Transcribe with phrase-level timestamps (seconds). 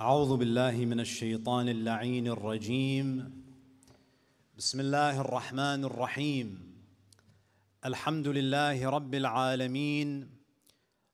[0.00, 3.32] أعوذ بالله من الشيطان اللعين الرجيم.
[4.58, 6.60] بسم الله الرحمن الرحيم.
[7.84, 10.28] الحمد لله رب العالمين.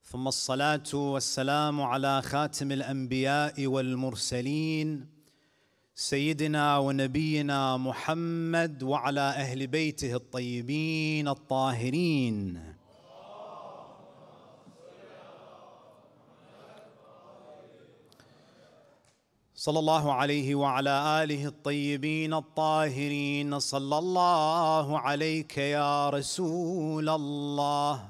[0.02, 5.06] ثم الصلاة والسلام على خاتم الأنبياء والمرسلين.
[5.94, 12.75] سيدنا ونبينا محمد وعلى أهل بيته الطيبين الطاهرين.
[19.66, 23.58] صلى الله عليه وعلى آله الطيبين الطاهرين.
[23.58, 28.08] صلى الله عليك يا رسول الله.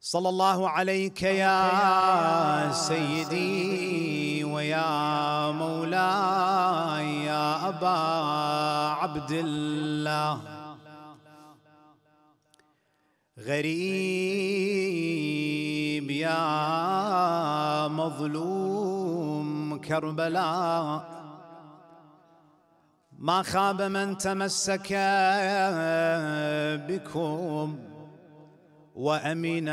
[0.00, 7.98] صلى الله عليك يا سيدي ويا مولاي يا أبا
[9.00, 10.40] عبد الله
[13.48, 13.80] غريب
[16.10, 18.79] يا مظلوم.
[19.90, 21.20] كربلاء.
[23.18, 24.92] ما خاب من تمسك
[26.88, 27.78] بكم
[28.94, 29.68] وأمن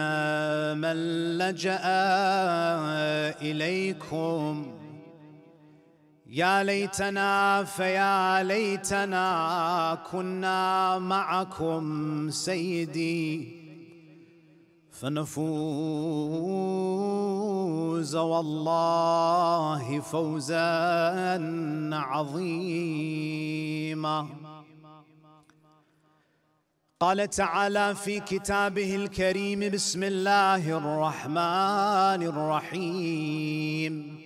[0.78, 0.98] من
[1.38, 1.86] لجأ
[3.42, 4.74] إليكم.
[6.28, 13.56] يا ليتنا فيا ليتنا كنا معكم سيدي.
[15.02, 15.38] فنفوز
[18.16, 20.59] والله فوزا
[21.94, 24.28] عظيما.
[27.00, 34.18] قال تعالى في كتابه الكريم بسم الله الرحمن الرحيم.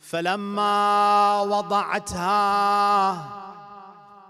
[0.00, 3.41] فلما وضعتها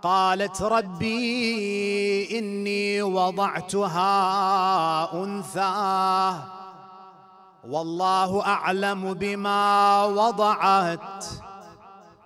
[0.03, 4.05] قالت ربي إني وضعتها
[5.25, 6.35] أنثى.
[7.69, 11.25] والله أعلم بما وضعت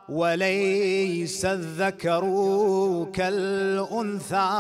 [0.09, 2.23] وليس الذكر
[3.13, 4.51] كالأنثى.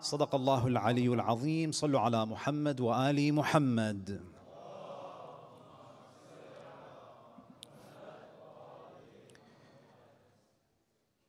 [0.00, 1.72] صدق الله العلي العظيم.
[1.72, 4.31] صلوا على محمد وآل محمد.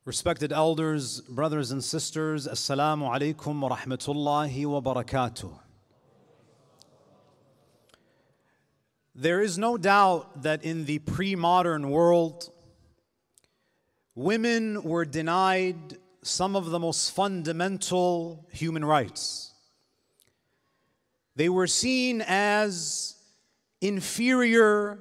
[0.06, 5.58] Respected elders, brothers and sisters, Assalamu alaikum wa rahmatullahi wa barakatuh.
[9.14, 12.52] There is no doubt that in the pre modern world,
[14.14, 19.54] women were denied some of the most fundamental human rights.
[21.34, 23.16] They were seen as
[23.80, 24.98] inferior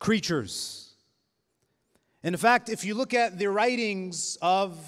[0.00, 0.83] creatures.
[2.24, 4.78] In fact, if you look at the writings of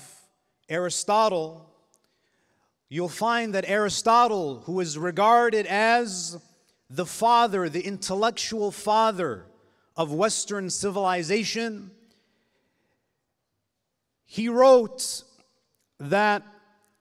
[0.71, 1.69] Aristotle,
[2.89, 6.41] you'll find that Aristotle, who is regarded as
[6.89, 9.45] the father, the intellectual father
[9.99, 11.91] of Western civilization,
[14.25, 15.23] he wrote
[16.01, 16.43] that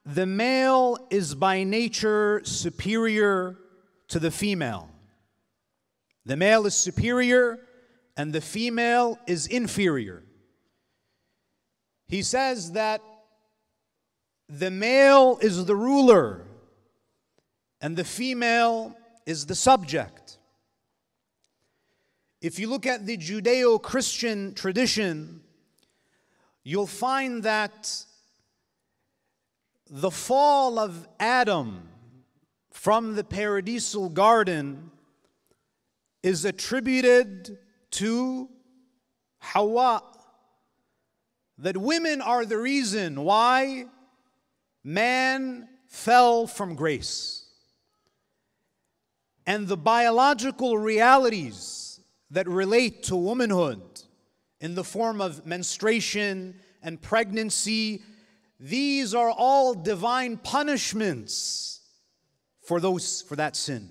[0.06, 3.56] the male is by nature superior
[4.10, 4.90] to the female.
[6.26, 7.65] The male is superior
[8.18, 10.24] and the female is inferior.
[12.08, 13.02] He says that
[14.48, 16.46] the male is the ruler
[17.82, 18.96] and the female
[19.26, 20.38] is the subject.
[22.42, 25.42] If you look at the Judeo Christian tradition,
[26.64, 28.06] you'll find that
[29.90, 31.90] the fall of Adam
[32.72, 34.92] from the paradisal garden
[36.22, 37.58] is attributed
[37.96, 38.50] to
[39.40, 40.04] Hawa.
[41.58, 43.86] That women are the reason why
[44.84, 47.46] man fell from grace.
[49.48, 52.00] And the biological realities
[52.32, 53.82] that relate to womanhood
[54.60, 58.02] in the form of menstruation and pregnancy,
[58.60, 61.82] these are all divine punishments
[62.64, 63.90] for those for that sin.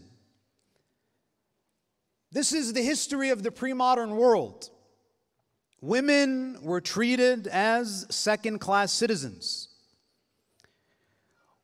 [2.35, 4.69] This is the history of the pre modern world.
[5.81, 9.69] Women were treated as second class citizens.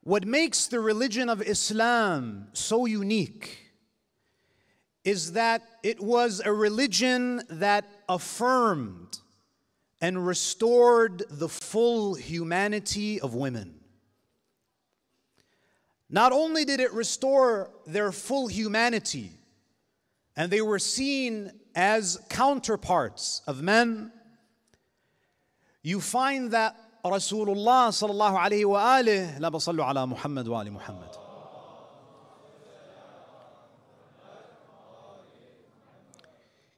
[0.05, 3.73] What makes the religion of Islam so unique
[5.03, 9.19] is that it was a religion that affirmed
[10.01, 13.75] and restored the full humanity of women.
[16.09, 19.33] Not only did it restore their full humanity,
[20.41, 24.11] and they were seen as counterparts of men,
[25.83, 31.11] you find that Rasulullah sallallahu alayhi wa alihi, la ala Muhammad wa ali Muhammad.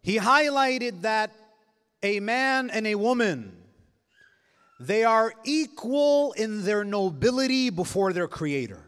[0.02, 1.30] He highlighted that
[2.02, 3.56] a man and a woman,
[4.80, 8.82] they are equal in their nobility before their Creator.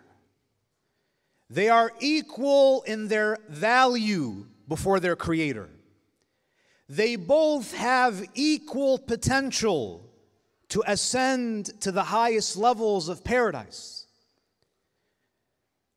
[1.48, 5.68] They are equal in their value before their creator.
[6.88, 10.10] They both have equal potential
[10.68, 14.06] to ascend to the highest levels of paradise.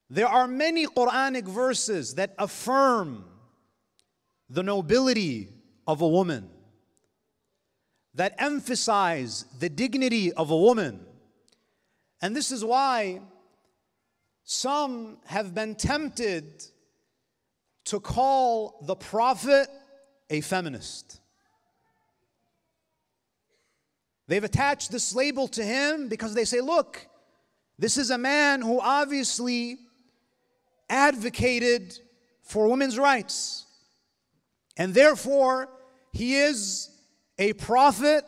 [0.10, 3.26] There are many Quranic verses that affirm
[4.50, 5.50] the nobility
[5.86, 6.50] of a woman
[8.18, 11.00] that emphasize the dignity of a woman.
[12.20, 13.22] And this is why
[14.44, 16.64] some have been tempted
[17.88, 19.68] to call the prophet
[20.30, 21.20] a feminist.
[24.28, 27.08] They've attached this label to him because they say, look,
[27.80, 29.78] this is a man who obviously
[30.90, 31.98] advocated
[32.44, 33.66] for women's rights.
[34.76, 35.70] And therefore,
[36.12, 36.90] he is
[37.40, 38.26] a prophet,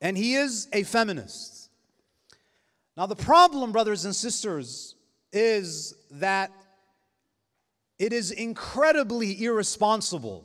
[0.00, 1.68] and he is a feminist.
[2.96, 4.94] Now, the problem, brothers and sisters,
[5.32, 6.50] is that
[8.00, 10.44] it is incredibly irresponsible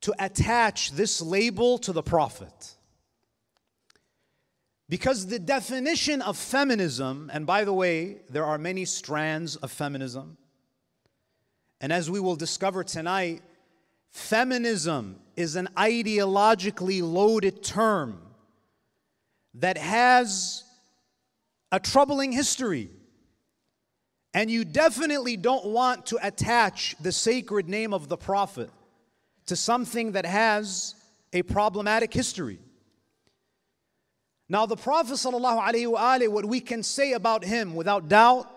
[0.00, 2.74] to attach this label to the prophet.
[4.88, 10.36] Because the definition of feminism, and by the way, there are many strands of feminism,
[11.80, 13.42] and as we will discover tonight,
[14.10, 18.20] Feminism is an ideologically loaded term
[19.54, 20.64] that has
[21.70, 22.90] a troubling history.
[24.38, 28.70] And you definitely don't want to attach the sacred name of the Prophet
[29.46, 30.94] to something that has
[31.32, 32.60] a problematic history.
[34.48, 38.48] Now, the Prophet, ﷺ, what we can say about him without doubt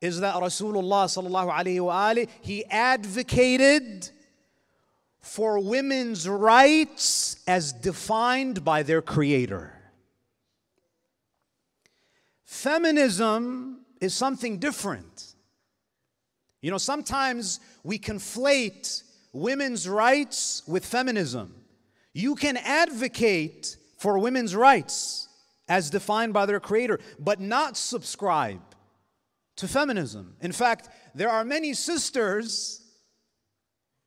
[0.00, 4.10] is that Rasulullah, he advocated
[5.18, 9.72] for women's rights as defined by their creator.
[12.44, 15.34] Feminism is something different.
[16.62, 19.02] You know, sometimes we conflate
[19.32, 21.54] women's rights with feminism.
[22.12, 25.28] You can advocate for women's rights
[25.68, 28.60] as defined by their creator, but not subscribe
[29.56, 30.34] to feminism.
[30.40, 32.80] In fact, there are many sisters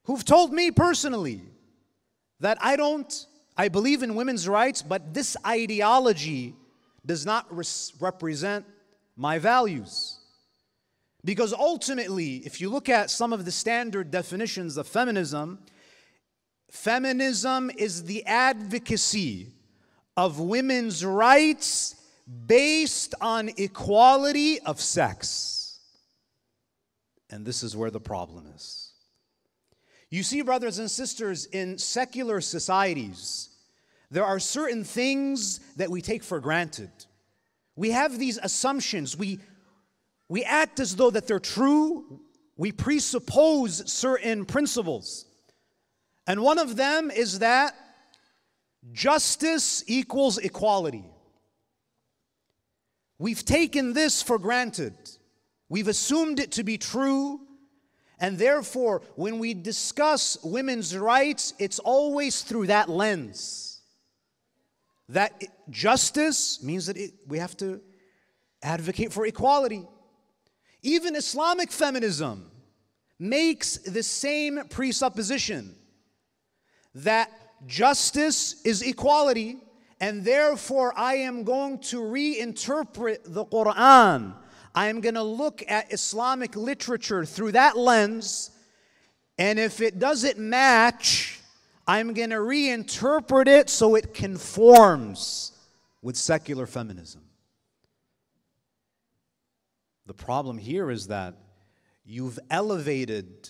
[0.04, 1.42] who've told me personally
[2.40, 3.26] that I don't,
[3.56, 6.56] I believe in women's rights, but this ideology
[7.06, 8.66] does not res- represent
[9.16, 10.20] my values.
[11.26, 15.60] Because ultimately, if you look at some of the standard definitions of feminism,
[16.70, 19.48] feminism is the advocacy
[20.18, 21.96] of women's rights
[22.46, 25.80] based on equality of sex.
[27.30, 28.92] And this is where the problem is.
[30.10, 33.50] You see, brothers and sisters, in secular societies,
[34.12, 36.92] there are certain things that we take for granted.
[37.76, 39.18] We have these assumptions.
[39.18, 39.40] We,
[40.30, 42.22] we act as though that they're true.
[42.58, 45.26] We presuppose certain principles.
[46.28, 47.76] And one of them is that
[48.92, 51.06] justice equals equality.
[53.18, 54.94] We've taken this for granted.
[55.70, 57.40] We've assumed it to be true
[58.24, 63.73] and therefore, when we discuss women's rights, it's always through that lens.
[65.10, 67.82] That justice means that it, we have to
[68.62, 69.86] advocate for equality.
[70.82, 72.50] Even Islamic feminism
[73.20, 75.76] makes the same presupposition
[76.96, 77.32] that
[77.66, 79.58] justice is equality,
[80.00, 84.36] and therefore I am going to reinterpret the Quran
[84.76, 88.50] I am going to look at Islamic literature through that lens,
[89.38, 91.40] and if it doesn't match,
[91.88, 95.52] I'm going to reinterpret it so it conforms
[96.02, 97.22] with secular feminism.
[100.06, 101.36] The problem here is that
[102.06, 103.50] you've elevated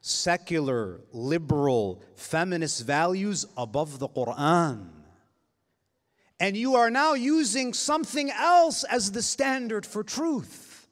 [0.00, 4.90] secular, liberal, feminist values above the Quran
[6.38, 10.86] and you are now using something else as the standard for truth.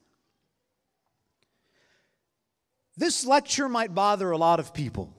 [2.96, 5.12] This lecture might bother a lot of people.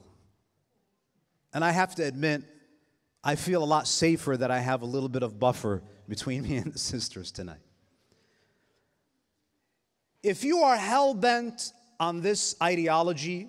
[1.56, 2.42] And I have to admit,
[3.24, 6.58] I feel a lot safer that I have a little bit of buffer between me
[6.58, 7.62] and the sisters tonight.
[10.22, 13.48] If you are hell bent on this ideology,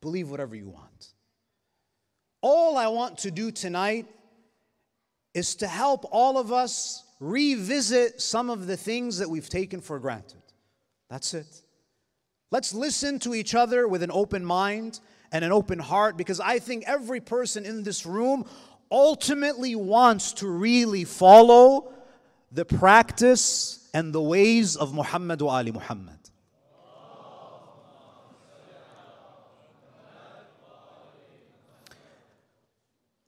[0.00, 1.08] believe whatever you want.
[2.42, 4.06] All I want to do tonight
[5.34, 9.98] is to help all of us revisit some of the things that we've taken for
[9.98, 10.42] granted.
[11.08, 11.62] That's it.
[12.52, 15.00] Let's listen to each other with an open mind
[15.32, 18.44] and an open heart because I think every person in this room
[18.90, 21.92] ultimately wants to really follow
[22.52, 26.16] the practice and the ways of Muhammad wa Ali Muhammad.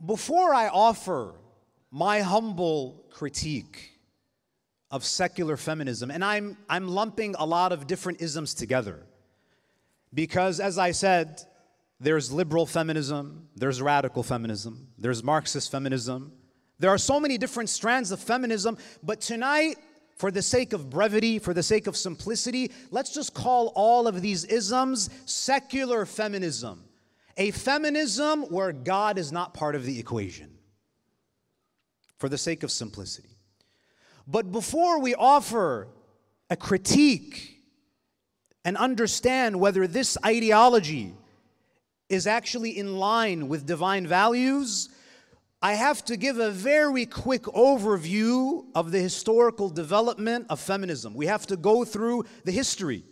[0.05, 1.35] Before I offer
[1.93, 3.93] my humble critique
[4.91, 9.07] of secular feminism, and I'm, I'm lumping a lot of different isms together.
[10.13, 11.43] Because, as I said,
[12.03, 16.33] there's liberal feminism, there's radical feminism, there's Marxist feminism.
[16.81, 19.77] There are so many different strands of feminism, but tonight,
[20.17, 24.21] for the sake of brevity, for the sake of simplicity, let's just call all of
[24.21, 26.85] these isms secular feminism.
[27.37, 30.59] A feminism where God is not part of the equation,
[32.19, 33.39] for the sake of simplicity.
[34.27, 35.87] But before we offer
[36.51, 37.61] a critique
[38.65, 41.15] and understand whether this ideology
[42.09, 44.89] is actually in line with divine values,
[45.63, 51.15] I have to give a very quick overview of the historical development of feminism.
[51.15, 53.05] We have to go through the history.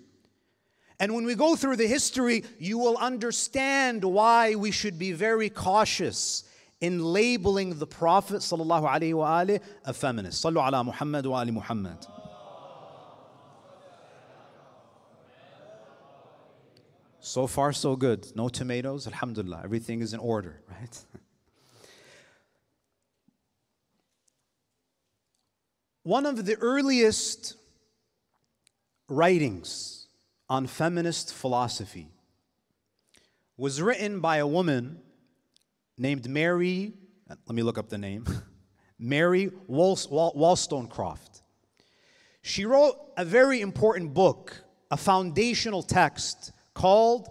[0.99, 5.49] And when we go through the history, you will understand why we should be very
[5.49, 6.45] cautious
[6.81, 10.45] in labeling the Prophet wasallam a feminist.
[10.45, 12.07] Sallu ala Muhammad wa ali Muhammad.
[17.23, 18.35] So far, so good.
[18.35, 19.61] No tomatoes, alhamdulillah.
[19.63, 21.05] Everything is in order, right?
[26.03, 27.57] One of the earliest
[29.09, 30.09] writings
[30.49, 32.09] on feminist philosophy
[33.59, 34.99] was written by a woman
[35.99, 36.95] named Mary,
[37.29, 38.25] uh, let me look up the name,
[38.99, 41.43] Mary Wollstonecraft.
[42.41, 47.29] She wrote a very important book, a foundational text called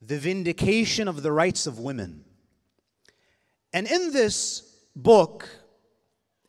[0.00, 2.24] The Vindication of the Rights of Women.
[3.72, 4.62] And in this
[4.94, 5.48] book,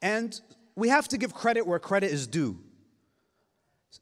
[0.01, 0.39] and
[0.75, 2.59] we have to give credit where credit is due,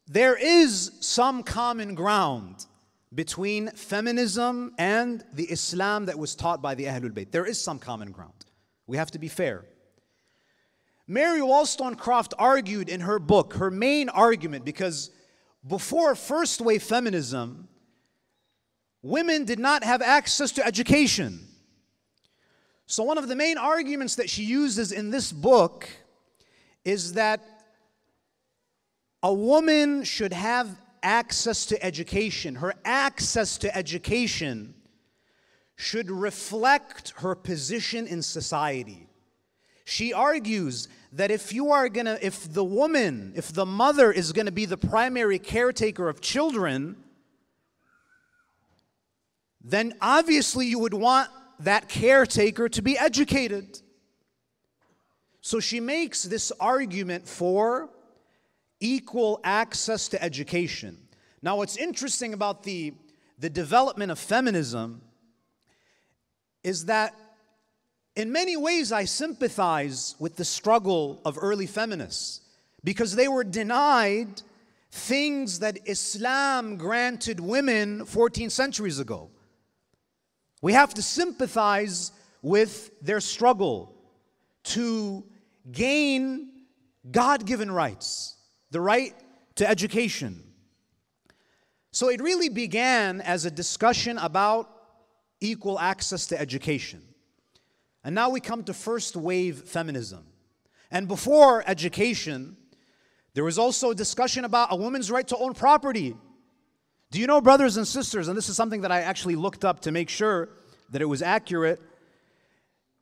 [0.08, 2.66] there is some common ground
[3.14, 7.32] between feminism and the Islam that was taught by the Ahlul Bayt.
[7.32, 8.46] There is some common ground.
[8.88, 9.66] We have to be fair.
[11.08, 15.12] Mary Wollstonecraft argued in her book, her main argument, because
[15.66, 17.68] before first wave feminism,
[19.06, 21.48] women did not have access to education.
[22.88, 25.88] So, one of the main arguments that she uses in this book
[26.84, 27.42] is that
[29.22, 32.56] a woman should have access to education.
[32.56, 34.74] Her access to education
[35.76, 39.08] should reflect her position in society.
[39.84, 44.52] She argues that if you are gonna, if the woman, if the mother is gonna
[44.52, 46.96] be the primary caretaker of children,
[49.68, 51.28] then obviously you would want
[51.60, 53.80] that caretaker to be educated.
[55.42, 57.90] So she makes this argument for
[58.80, 60.98] equal access to education.
[61.42, 62.94] Now, what's interesting about the,
[63.40, 65.02] the development of feminism
[66.64, 67.16] is that
[68.16, 72.42] in many ways I sympathize with the struggle of early feminists
[72.84, 74.44] because they were denied
[74.92, 79.32] things that Islam granted women 14 centuries ago.
[80.66, 83.94] We have to sympathize with their struggle
[84.64, 85.24] to
[85.72, 86.54] gain
[87.12, 88.36] God given rights,
[88.72, 89.14] the right
[89.58, 90.42] to education.
[91.92, 94.72] So it really began as a discussion about
[95.40, 97.04] equal access to education.
[98.04, 100.26] And now we come to first wave feminism.
[100.90, 102.58] And before education,
[103.36, 106.16] there was also a discussion about a woman's right to own property.
[107.12, 109.82] Do you know, brothers and sisters, and this is something that I actually looked up
[109.82, 110.50] to make sure
[110.92, 111.82] that it was accurate.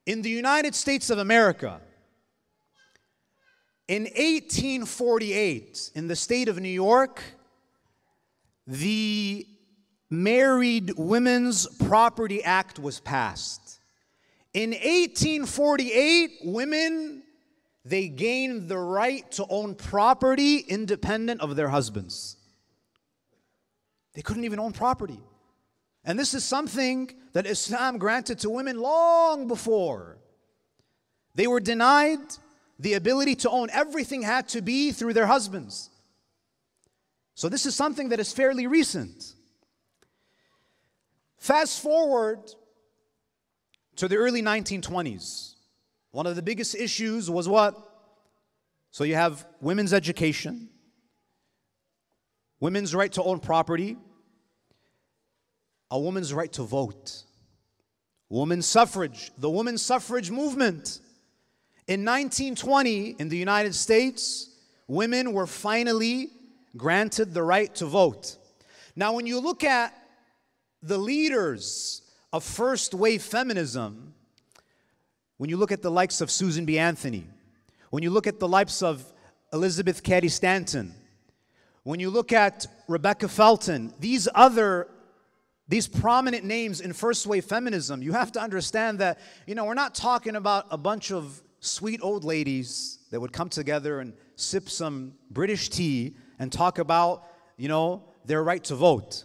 [0.05, 1.79] In the United States of America,
[3.87, 7.23] in 1848, in the state of New York,
[8.67, 9.45] the
[10.09, 13.79] Married Women's Property Act was passed.
[14.53, 17.23] In 1848, women
[17.85, 22.37] they gained the right to own property independent of their husbands.
[24.13, 25.19] They couldn't even own property.
[26.05, 30.17] And this is something that Islam granted to women long before.
[31.35, 32.19] They were denied
[32.77, 33.69] the ability to own.
[33.71, 35.89] Everything had to be through their husbands.
[37.35, 39.33] So, this is something that is fairly recent.
[41.37, 42.39] Fast forward
[43.95, 45.55] to the early 1920s.
[46.11, 47.75] One of the biggest issues was what?
[48.91, 50.69] So, you have women's education,
[52.63, 53.97] women's right to own property,
[55.91, 57.23] a woman's right to vote.
[58.29, 61.01] Women's suffrage, the women's suffrage movement.
[61.89, 64.49] In 1920, in the United States,
[64.87, 66.29] women were finally
[66.77, 68.37] granted the right to vote.
[68.95, 69.93] Now, when you look at
[70.81, 72.01] the leaders
[72.31, 74.13] of first wave feminism,
[75.35, 76.79] when you look at the likes of Susan B.
[76.79, 77.27] Anthony,
[77.89, 79.03] when you look at the likes of
[79.51, 80.95] Elizabeth Cady Stanton,
[81.83, 84.87] when you look at Rebecca Felton, these other
[85.69, 89.73] these prominent names in first wave feminism, you have to understand that, you know, we're
[89.73, 94.69] not talking about a bunch of sweet old ladies that would come together and sip
[94.69, 97.23] some British tea and talk about,
[97.57, 99.23] you know, their right to vote.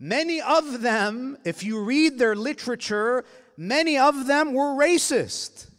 [0.00, 3.24] Many of them, if you read their literature,
[3.56, 5.70] many of them were racist.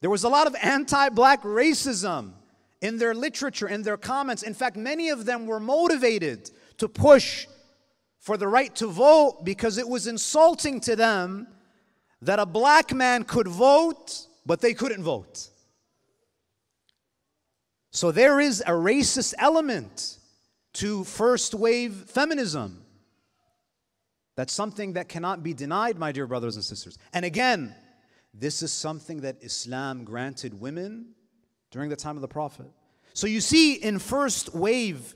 [0.00, 2.32] There was a lot of anti black racism
[2.84, 4.42] in their literature, in their comments.
[4.42, 7.46] In fact, many of them were motivated to push
[8.20, 11.48] for the right to vote because it was insulting to them
[12.20, 15.48] that a black man could vote, but they couldn't vote.
[17.90, 20.18] So there is a racist element
[20.74, 22.84] to first wave feminism.
[24.36, 26.98] That's something that cannot be denied, my dear brothers and sisters.
[27.14, 27.74] And again,
[28.34, 31.14] this is something that Islam granted women
[31.74, 32.70] during the time of the Prophet.
[33.14, 35.12] So you see, in first wave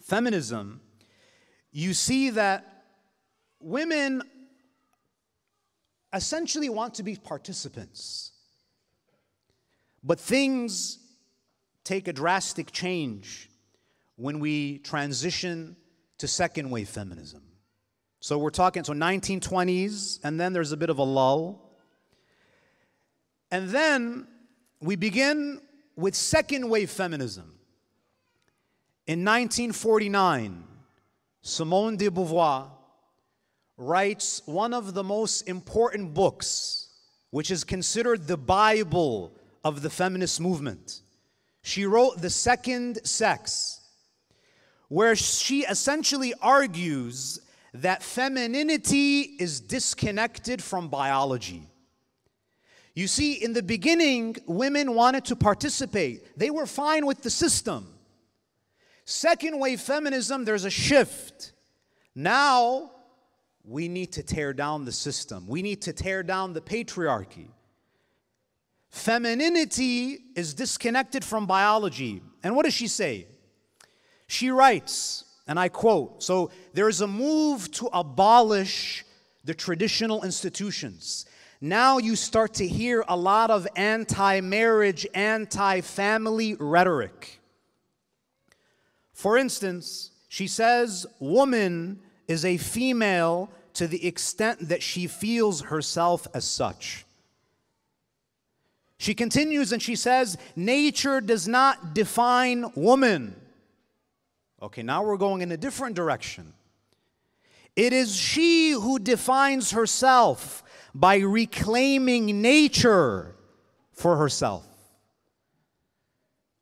[0.00, 0.80] feminism,
[1.70, 2.84] you see that
[3.60, 4.22] women
[6.14, 8.32] essentially want to be participants.
[10.02, 10.98] But things
[11.84, 13.50] take a drastic change
[14.16, 15.76] when we transition
[16.16, 17.42] to second wave feminism.
[18.20, 21.76] So we're talking so 1920s and then there's a bit of a lull.
[23.50, 24.28] And then
[24.80, 25.60] we begin
[25.96, 27.58] with second wave feminism.
[29.06, 30.64] In 1949,
[31.42, 32.68] Simone de Beauvoir
[33.76, 36.88] writes one of the most important books,
[37.30, 39.32] which is considered the Bible
[39.64, 41.02] of the feminist movement.
[41.62, 43.80] She wrote The Second Sex,
[44.88, 47.40] where she essentially argues
[47.74, 51.64] that femininity is disconnected from biology.
[52.96, 57.86] You see, in the beginning, women wanted to participate, they were fine with the system.
[59.04, 61.52] Second wave feminism, there's a shift.
[62.14, 62.90] Now,
[63.64, 65.46] we need to tear down the system.
[65.46, 67.48] We need to tear down the patriarchy.
[68.88, 72.22] Femininity is disconnected from biology.
[72.42, 73.26] And what does she say?
[74.26, 79.04] She writes, and I quote So there's a move to abolish
[79.44, 81.26] the traditional institutions.
[81.60, 87.40] Now you start to hear a lot of anti marriage, anti family rhetoric.
[89.12, 96.26] For instance, she says, Woman is a female to the extent that she feels herself
[96.34, 97.06] as such.
[98.98, 103.34] She continues and she says, Nature does not define woman.
[104.60, 106.52] Okay, now we're going in a different direction.
[107.74, 110.62] It is she who defines herself
[111.00, 113.36] by reclaiming nature
[113.92, 114.66] for herself.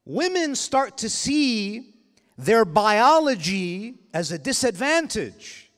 [0.05, 1.95] Women start to see
[2.37, 5.71] their biology as a disadvantage.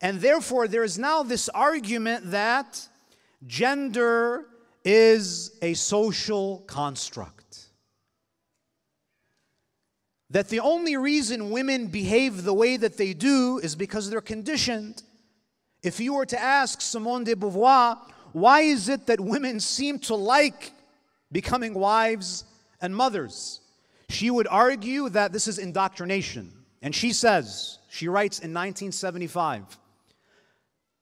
[0.00, 2.86] And therefore, there is now this argument that
[3.44, 4.46] gender
[4.84, 7.66] is a social construct.
[10.30, 15.02] That the only reason women behave the way that they do is because they're conditioned.
[15.82, 17.98] If you were to ask Simone de Beauvoir,
[18.32, 20.72] why is it that women seem to like
[21.30, 22.44] becoming wives
[22.80, 23.60] and mothers?
[24.08, 26.52] She would argue that this is indoctrination.
[26.82, 29.78] And she says, she writes in 1975,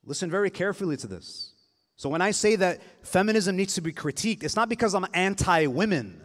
[0.05, 1.53] listen very carefully to this.
[1.97, 5.67] So when I say that feminism needs to be critiqued, it's not because I'm anti
[5.67, 6.21] women.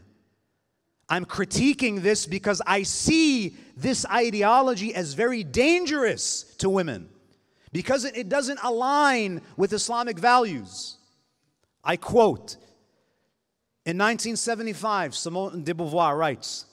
[1.07, 7.09] I'm critiquing this because I see this ideology as very dangerous to women
[7.71, 10.97] because it, doesn't align with Islamic values.
[11.83, 12.57] I quote
[13.85, 16.65] In 1975, Simone de Beauvoir writes,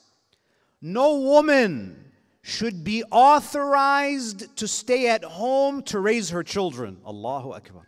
[0.81, 6.97] no woman should be authorized to stay at home to raise her children.
[7.05, 7.85] Allahu Akbar.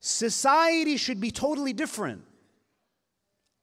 [0.00, 2.22] Society should be totally different.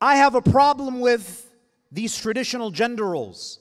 [0.01, 1.49] I have a problem with
[1.91, 3.59] these traditional gender roles.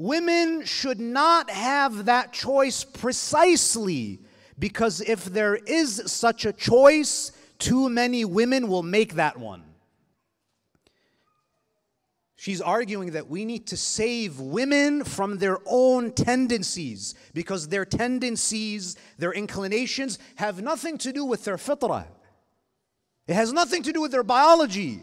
[0.00, 4.20] Women should not have that choice precisely
[4.58, 9.62] because if there is such a choice, too many women will make that one.
[12.36, 18.96] She's arguing that we need to save women from their own tendencies because their tendencies,
[19.18, 22.06] their inclinations have nothing to do with their fitrah.
[23.26, 25.02] It has nothing to do with their biology.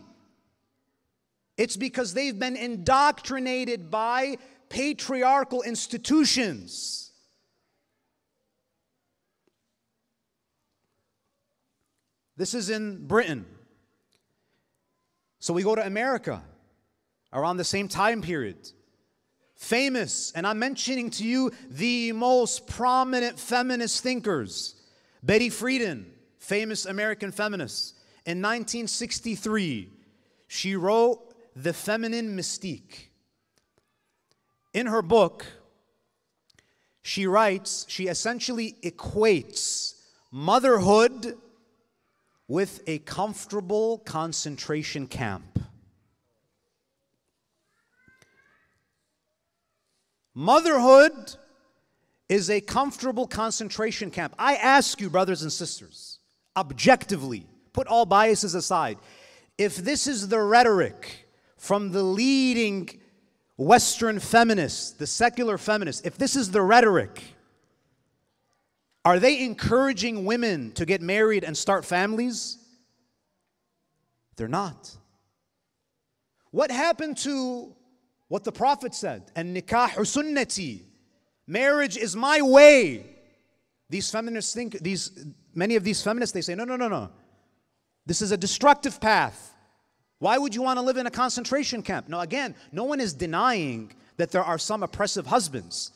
[1.55, 4.37] It's because they've been indoctrinated by
[4.69, 7.11] patriarchal institutions.
[12.37, 13.45] This is in Britain.
[15.39, 16.43] So we go to America
[17.33, 18.71] around the same time period.
[19.55, 24.75] Famous, and I'm mentioning to you the most prominent feminist thinkers.
[25.23, 26.05] Betty Friedan,
[26.37, 27.95] famous American feminist.
[28.25, 29.89] In 1963,
[30.47, 33.07] she wrote The Feminine Mystique.
[34.77, 35.43] In her book,
[37.01, 39.95] she writes, she essentially equates
[40.29, 41.35] motherhood
[42.47, 45.57] with a comfortable concentration camp.
[50.35, 51.37] Motherhood
[52.29, 54.35] is a comfortable concentration camp.
[54.37, 56.19] I ask you, brothers and sisters,
[56.55, 58.99] objectively, put all biases aside,
[59.57, 63.01] if this is the rhetoric from the leading
[63.57, 67.23] Western feminists, the secular feminists, if this is the rhetoric,
[69.03, 72.57] are they encouraging women to get married and start families?
[74.35, 74.95] They're not.
[76.51, 77.75] What happened to
[78.27, 80.81] what the Prophet said, and nikah sunnati,
[81.47, 83.05] marriage is my way.
[83.89, 87.09] These feminists think, these many of these feminists, they say, no, no, no, no.
[88.05, 89.55] This is a destructive path.
[90.19, 92.09] Why would you want to live in a concentration camp?
[92.09, 95.91] Now, again, no one is denying that there are some oppressive husbands.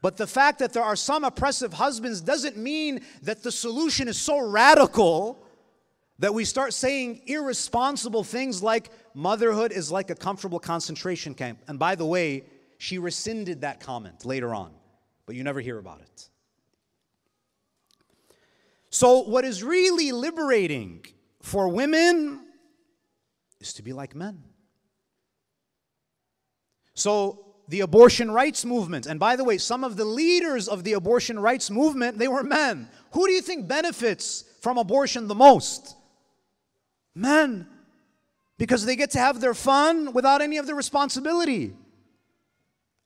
[0.00, 4.18] But the fact that there are some oppressive husbands doesn't mean that the solution is
[4.18, 5.44] so radical
[6.20, 11.60] that we start saying irresponsible things like motherhood is like a comfortable concentration camp.
[11.68, 12.44] And by the way,
[12.78, 14.72] she rescinded that comment later on,
[15.26, 16.28] but you never hear about it.
[18.90, 21.04] So, what is really liberating
[21.42, 22.40] for women
[23.60, 24.42] is to be like men.
[26.94, 30.94] So, the abortion rights movement, and by the way, some of the leaders of the
[30.94, 32.88] abortion rights movement, they were men.
[33.12, 35.94] Who do you think benefits from abortion the most?
[37.14, 37.66] Men.
[38.56, 41.74] Because they get to have their fun without any of the responsibility.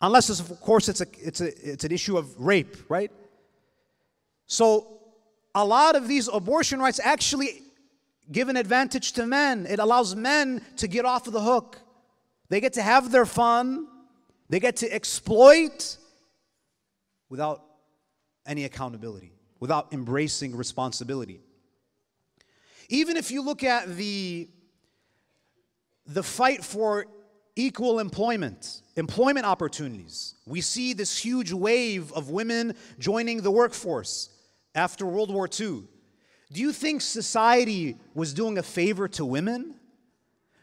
[0.00, 3.10] Unless, of course, it's, a, it's, a, it's an issue of rape, right?
[4.46, 5.00] So,
[5.54, 7.62] a lot of these abortion rights actually
[8.30, 9.66] give an advantage to men.
[9.68, 11.78] It allows men to get off of the hook.
[12.48, 13.88] They get to have their fun,
[14.50, 15.96] they get to exploit
[17.30, 17.64] without
[18.44, 21.40] any accountability, without embracing responsibility.
[22.90, 24.50] Even if you look at the,
[26.06, 27.06] the fight for
[27.56, 34.28] equal employment, employment opportunities, we see this huge wave of women joining the workforce
[34.74, 35.84] after World War II.
[36.52, 39.74] Do you think society was doing a favor to women?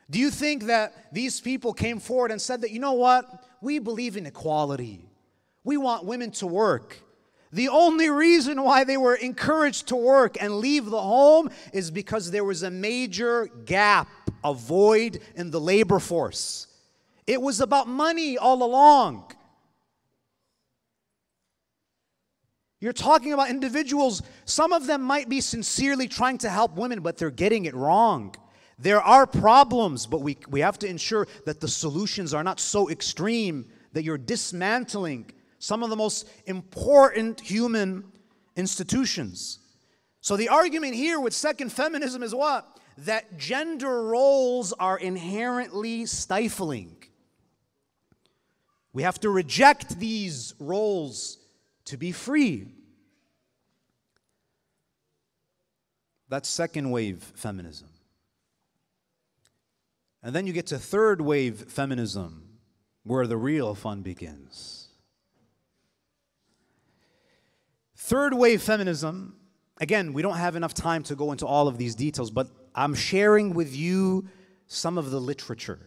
[0.10, 3.26] Do you think that these people came forward and said that, you know what?
[3.62, 5.10] We believe in equality.
[5.64, 6.98] We want women to work.
[7.52, 12.30] The only reason why they were encouraged to work and leave the home is because
[12.30, 14.08] there was a major gap,
[14.44, 16.68] a void in the labor force.
[17.26, 19.32] It was about money all along.
[22.82, 27.18] You're talking about individuals, some of them might be sincerely trying to help women, but
[27.18, 28.36] they're getting it wrong.
[28.78, 32.90] There are problems, but we, we have to ensure that the solutions are not so
[32.90, 38.06] extreme that you're dismantling some of the most important human
[38.56, 39.60] institutions.
[40.22, 42.80] So, the argument here with second feminism is what?
[43.00, 47.04] That gender roles are inherently stifling.
[48.94, 51.39] We have to reject these roles
[51.90, 52.68] to be free.
[56.30, 57.90] That's second wave feminism.
[60.22, 62.60] And then you get to third wave feminism,
[63.04, 64.88] where the real fun begins.
[67.96, 69.36] Third wave feminism,
[69.80, 72.94] again, we don't have enough time to go into all of these details, but I'm
[72.94, 74.28] sharing with you
[74.68, 75.80] some of the literature,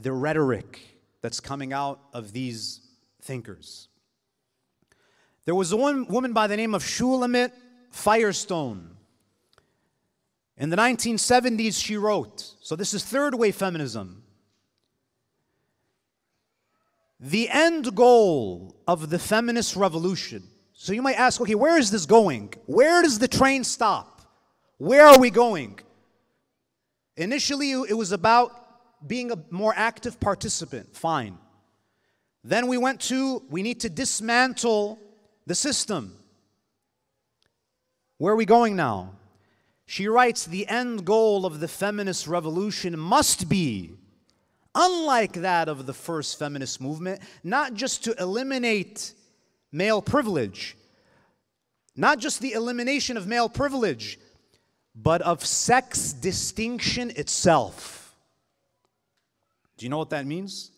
[0.00, 0.80] the rhetoric
[1.20, 2.80] that's coming out of these
[3.20, 3.88] thinkers.
[5.48, 7.52] There was a woman by the name of Shulamith
[7.90, 8.90] Firestone.
[10.58, 14.24] In the 1970s, she wrote, so this is third wave feminism.
[17.18, 20.42] The end goal of the feminist revolution.
[20.74, 22.52] So you might ask, okay, where is this going?
[22.66, 24.20] Where does the train stop?
[24.76, 25.78] Where are we going?
[27.16, 28.52] Initially, it was about
[29.08, 30.94] being a more active participant.
[30.94, 31.38] Fine.
[32.44, 34.98] Then we went to we need to dismantle
[35.48, 36.14] the system.
[38.18, 39.14] Where are we going now?
[39.86, 43.92] She writes the end goal of the feminist revolution must be,
[44.74, 49.14] unlike that of the first feminist movement, not just to eliminate
[49.72, 50.76] male privilege,
[51.96, 54.18] not just the elimination of male privilege,
[54.94, 58.14] but of sex distinction itself.
[59.78, 60.72] Do you know what that means?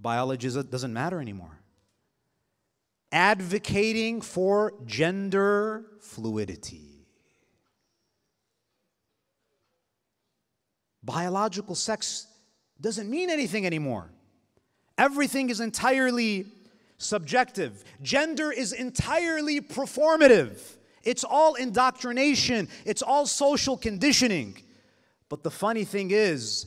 [0.00, 1.61] Biology doesn't matter anymore.
[3.12, 7.06] Advocating for gender fluidity.
[11.04, 12.26] Biological sex
[12.80, 14.10] doesn't mean anything anymore.
[14.96, 16.46] Everything is entirely
[16.96, 17.84] subjective.
[18.02, 20.58] Gender is entirely performative.
[21.02, 24.56] It's all indoctrination, it's all social conditioning.
[25.28, 26.66] But the funny thing is,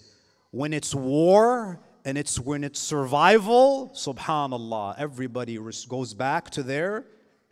[0.51, 5.57] when it's war and it's when it's survival, subhanallah, everybody
[5.89, 7.05] goes back to their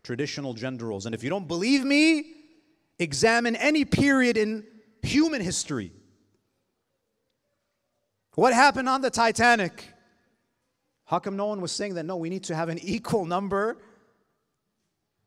[0.04, 1.08] traditional gender roles.
[1.08, 2.34] And if you don't believe me,
[3.00, 4.64] examine any period in
[5.02, 5.92] human history.
[8.36, 9.90] What happened on the Titanic?
[11.06, 12.06] How come no one was saying that?
[12.06, 13.78] No, we need to have an equal number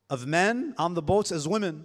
[0.08, 1.84] of men on the boats as women.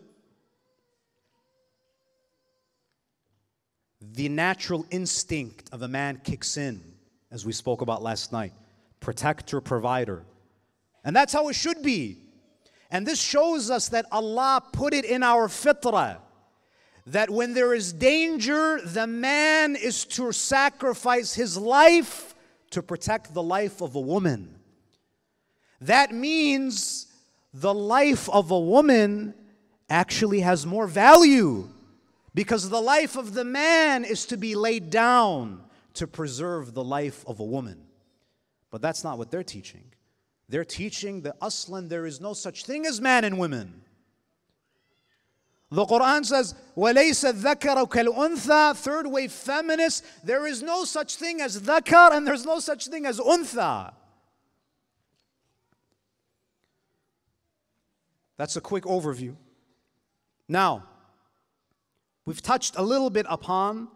[4.00, 6.91] The natural instinct of a man kicks in,
[7.32, 8.54] as we spoke about last night
[9.00, 10.24] protector, provider.
[11.04, 12.18] And that's how it should be.
[12.92, 16.18] And this shows us that Allah put it in our fitrah
[17.08, 22.36] that when there is danger, the man is to sacrifice his life
[22.70, 24.60] to protect the life of a woman.
[25.80, 27.08] That means
[27.54, 29.34] the life of a woman
[29.90, 31.68] actually has more value
[32.36, 35.64] because the life of the man is to be laid down
[35.95, 37.87] to preserve the life of a woman.
[38.71, 39.93] But that's not what they're teaching.
[40.49, 43.83] They're teaching that aslan there is no such thing as man and women.
[45.71, 51.61] The Quran says, وَلَيْسَ الذَّكَرُ كَالْأُنثَى Third wave feminists, there is no such thing as
[51.61, 53.93] dhakar and there's no such thing as untha.
[58.37, 59.35] That's a quick overview.
[60.47, 60.85] Now,
[62.25, 63.89] we've touched a little bit upon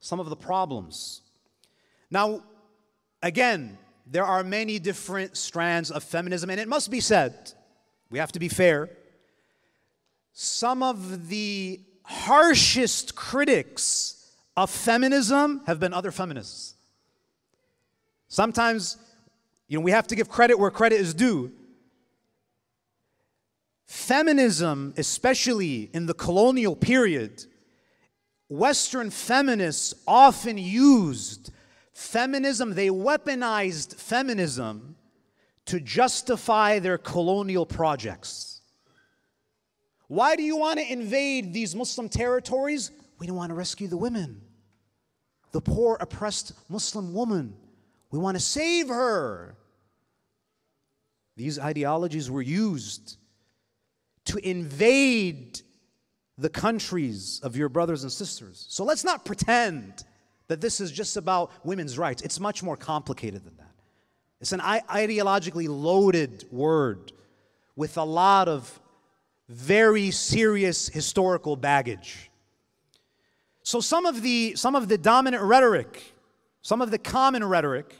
[0.00, 1.20] some of the problems.
[2.10, 2.42] Now,
[3.22, 7.52] again, there are many different strands of feminism, and it must be said,
[8.10, 8.90] we have to be fair.
[10.32, 16.74] Some of the harshest critics of feminism have been other feminists.
[18.26, 18.96] Sometimes,
[19.68, 21.52] you know, we have to give credit where credit is due.
[23.86, 27.44] Feminism, especially in the colonial period,
[28.50, 31.52] Western feminists often used
[31.92, 34.96] feminism, they weaponized feminism
[35.66, 38.60] to justify their colonial projects.
[40.08, 42.90] Why do you want to invade these Muslim territories?
[43.20, 44.42] We don't want to rescue the women,
[45.52, 47.54] the poor, oppressed Muslim woman.
[48.10, 49.56] We want to save her.
[51.36, 53.16] These ideologies were used
[54.24, 55.60] to invade
[56.40, 58.64] the countries of your brothers and sisters.
[58.68, 60.04] So let's not pretend
[60.48, 62.22] that this is just about women's rights.
[62.22, 63.70] It's much more complicated than that.
[64.40, 67.12] It's an ideologically loaded word
[67.76, 68.80] with a lot of
[69.48, 72.30] very serious historical baggage.
[73.62, 76.14] So some of the some of the dominant rhetoric,
[76.62, 77.94] some of the common rhetoric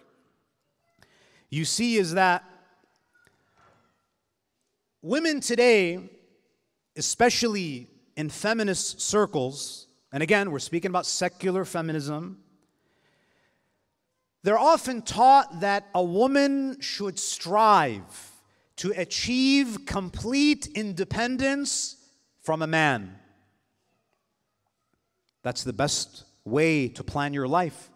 [1.50, 2.42] you see is that
[5.02, 6.08] women today
[6.96, 12.38] especially in feminist circles, and again, we're speaking about secular feminism,
[14.42, 18.32] they're often taught that a woman should strive
[18.76, 21.96] to achieve complete independence
[22.42, 23.18] from a man.
[25.42, 27.90] That's the best way to plan your life.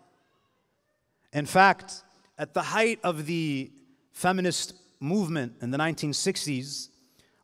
[1.32, 2.02] In fact,
[2.38, 3.70] at the height of the
[4.12, 6.88] feminist movement in the 1960s,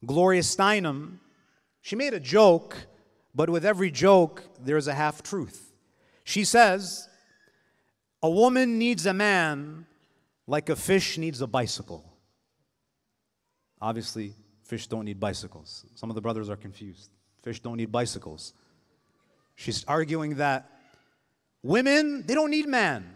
[0.04, 1.18] Gloria Steinem
[1.82, 2.76] she made a joke,
[3.34, 5.72] but with every joke, there's a half truth.
[6.24, 7.08] She says,
[8.22, 9.86] A woman needs a man
[10.50, 12.04] like a fish needs a bicycle.
[13.80, 15.86] Obviously, fish don't need bicycles.
[15.94, 17.08] Some of the brothers are confused.
[17.42, 18.52] Fish don't need bicycles.
[19.54, 20.68] She's arguing that
[21.62, 23.14] women, they don't need men.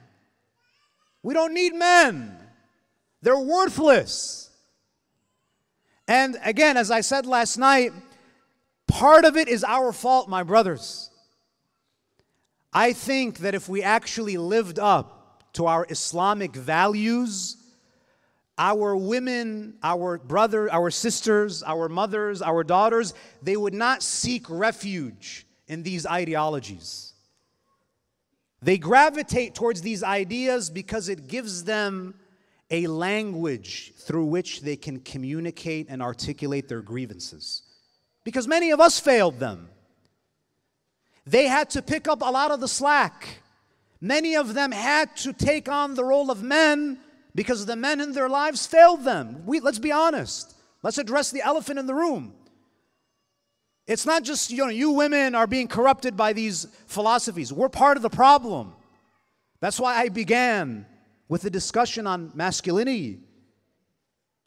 [1.25, 2.39] We don't need men.
[3.21, 4.51] They're worthless.
[6.07, 7.93] And again, as I said last night,
[8.87, 11.11] Part of it is our fault, my brothers.
[12.73, 17.57] I think that if we actually lived up to our Islamic values,
[18.59, 25.47] our women, our brothers, our sisters, our mothers, our daughters, they would not seek refuge
[25.67, 27.13] in these ideologies.
[28.63, 32.15] They gravitate towards these ideas because it gives them
[32.71, 37.64] a language through which they can communicate and articulate their grievances.
[38.25, 39.69] Because many of us failed them.
[41.27, 43.39] They had to pick up a lot of the slack.
[44.01, 46.99] Many of them had to take on the role of men
[47.35, 49.45] because the men in their lives failed them.
[49.47, 50.55] We, let's be honest.
[50.83, 52.35] Let's address the elephant in the room.
[53.87, 57.53] It's not just, you know, you women are being corrupted by these philosophies.
[57.53, 58.75] We're part of the problem.
[59.61, 60.87] That's why I began
[61.29, 63.21] with the discussion on masculinity.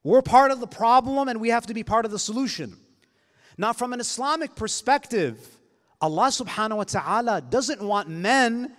[0.04, 2.78] We're part of the problem and we have to be part of the solution.
[3.58, 5.40] Now, from an Islamic perspective,
[6.00, 8.76] Allah subhanahu wa ta'ala doesn't want men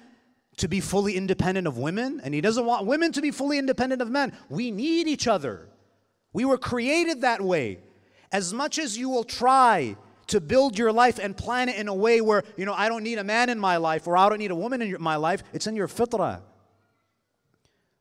[0.59, 4.03] to be fully independent of women, and He doesn't want women to be fully independent
[4.03, 4.33] of men.
[4.49, 5.69] We need each other.
[6.33, 7.79] We were created that way.
[8.31, 9.97] As much as you will try
[10.29, 13.03] to build your life and plan it in a way where, you know, I don't
[13.03, 15.43] need a man in my life or I don't need a woman in my life,
[15.53, 16.43] it's in your fitrah.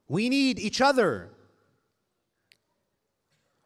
[0.10, 1.30] We need each other.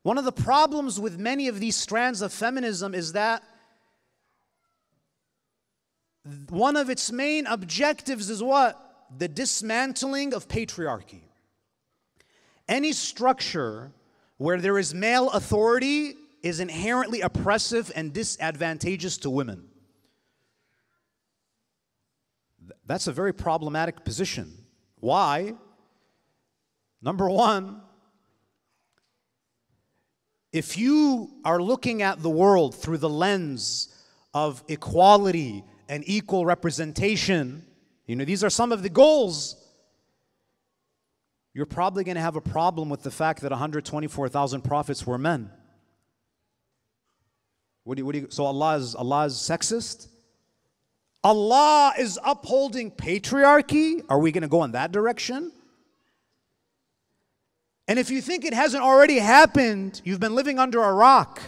[0.03, 3.43] One of the problems with many of these strands of feminism is that
[6.49, 8.79] one of its main objectives is what?
[9.17, 11.21] The dismantling of patriarchy.
[12.67, 13.91] Any structure
[14.37, 19.67] where there is male authority is inherently oppressive and disadvantageous to women.
[22.85, 24.65] That's a very problematic position.
[24.99, 25.53] Why?
[27.01, 27.81] Number one,
[30.51, 33.87] if you are looking at the world through the lens
[34.33, 37.65] of equality and equal representation,
[38.05, 39.55] you know, these are some of the goals.
[41.53, 45.49] You're probably going to have a problem with the fact that 124,000 prophets were men.
[47.83, 50.07] What do you, what do you, so Allah is, Allah is sexist?
[51.23, 54.03] Allah is upholding patriarchy?
[54.09, 55.51] Are we going to go in that direction?
[57.88, 61.40] And if you think it hasn't already happened, you've been living under a rock.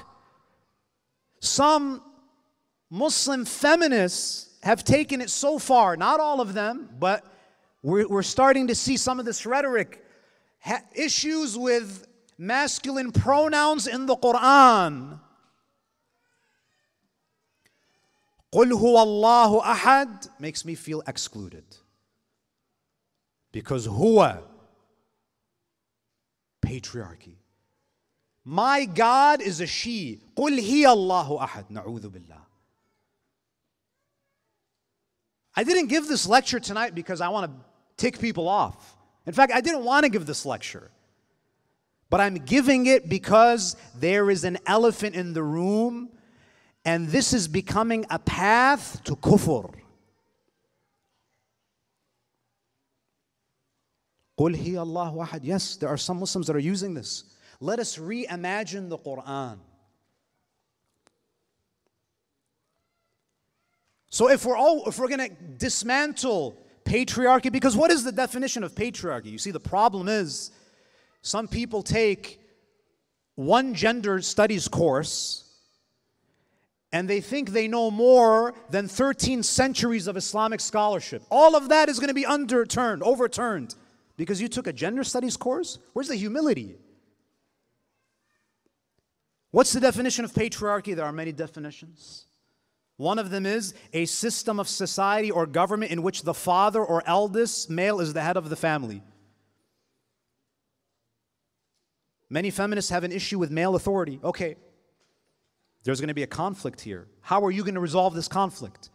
[1.40, 2.02] Some
[2.90, 7.24] Muslim feminists have taken it so far, not all of them, but
[7.83, 10.04] we're, we're starting to see some of this rhetoric.
[10.61, 15.20] Ha- issues with masculine pronouns in the Quran.
[18.52, 21.64] قل هو الله أحد makes me feel excluded.
[23.52, 24.42] Because huwa,
[26.64, 27.37] patriarchy.
[28.44, 30.20] My God is a she.
[30.37, 32.40] قل هي الله أحد نعوذ بالله.
[35.54, 37.64] I didn't give this lecture tonight because I want to
[37.96, 38.96] tick people off.
[39.26, 40.90] In fact, I didn't want to give this lecture.
[42.11, 46.11] But I'm giving it because there is an elephant in the room,
[46.85, 49.74] and this is becoming a path to kufr.
[54.39, 55.41] Qul hi Allah wahad.
[55.43, 57.26] Yes, there are some Muslims that are using this.
[57.60, 59.60] Let us reimagine the Quran.
[64.10, 68.76] So if we're all if we're gonna dismantle patriarchy, because what is the definition of
[68.76, 69.32] patriarchy?
[69.32, 70.52] You see, the problem is
[71.22, 72.39] some people take
[73.36, 75.43] one gender studies course
[76.91, 81.24] and they think they know more than 13 centuries of Islamic scholarship.
[81.32, 83.74] All of that is going to be underturned, overturned
[84.17, 85.80] because you took a gender studies course?
[85.93, 86.76] Where's the humility?
[89.52, 90.95] What's the definition of patriarchy?
[90.95, 92.26] There are many definitions.
[92.97, 97.04] One of them is a system of society or government in which the father or
[97.06, 99.02] eldest male is the head of the family.
[102.29, 104.19] Many feminists have an issue with male authority.
[104.23, 104.56] Okay,
[105.83, 107.08] there's going to be a conflict here.
[107.21, 108.90] How are you going to resolve this conflict?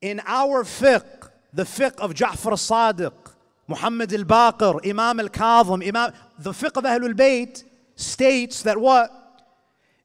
[0.00, 3.25] In our fiqh, the fiqh of Ja'far al-Sadiq,
[3.68, 7.64] Muhammad al-Baqir, Imam al-Kadhim, Imam, the fiqh of Ahlul Bayt
[7.96, 9.10] states that what?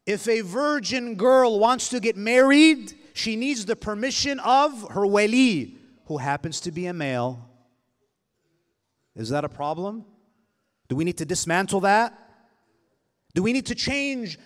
[0.06, 5.78] If a virgin girl wants to get married, she needs the permission of her wali,
[6.06, 7.48] who happens to be a male.
[9.16, 10.06] Is that a problem?
[10.88, 12.18] Do we need to dismantle that?
[13.34, 14.40] Do we need to change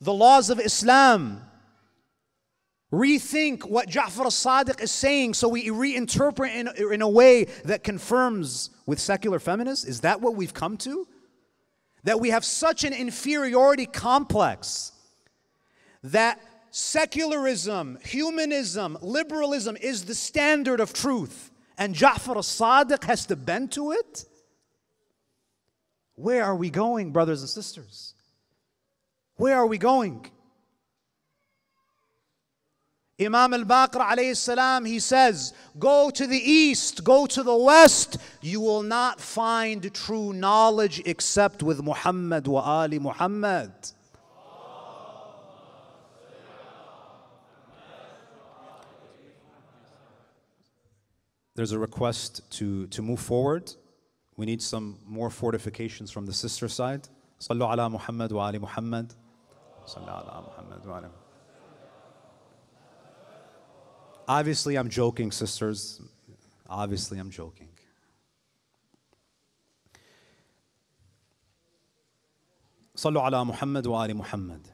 [0.00, 1.42] the laws of Islam?
[2.92, 8.68] Rethink what Ja'far al-Sadiq is saying so we reinterpret in, in a way that confirms
[8.84, 9.86] with secular feminists?
[9.86, 11.08] Is that what we've come to?
[12.04, 14.92] That we have such an inferiority complex
[16.02, 16.40] that
[16.70, 23.92] secularism, humanism, liberalism is the standard of truth, and Ja'far al-Sadiq has to bend to
[23.92, 24.26] it?
[26.14, 28.14] Where are we going, brothers and sisters?
[29.36, 30.30] Where are we going?
[33.24, 38.18] Imam al Baqir alayhi salam, he says, Go to the east, go to the west,
[38.40, 43.72] you will not find true knowledge except with Muhammad wa Ali Muhammad.
[51.54, 53.72] There's a request to, to move forward.
[54.36, 57.08] We need some more fortifications from the sister side.
[57.38, 59.14] Sallu ala Muhammad wa Ali Muhammad.
[59.86, 61.21] Sallu ala Muhammad wa Ali Muhammad
[64.27, 66.01] Obviously, I'm joking, sisters.
[66.69, 67.67] Obviously, I'm joking.
[72.95, 74.67] صلوا على محمد وآل محمد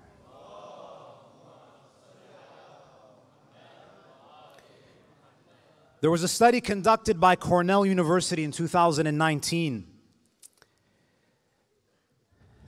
[6.02, 9.88] There was a study conducted by Cornell University in 2019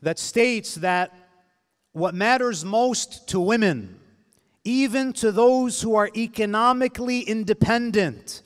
[0.01, 1.13] that states that
[1.91, 3.98] what matters most to women
[4.70, 8.42] even to those who are economically independent,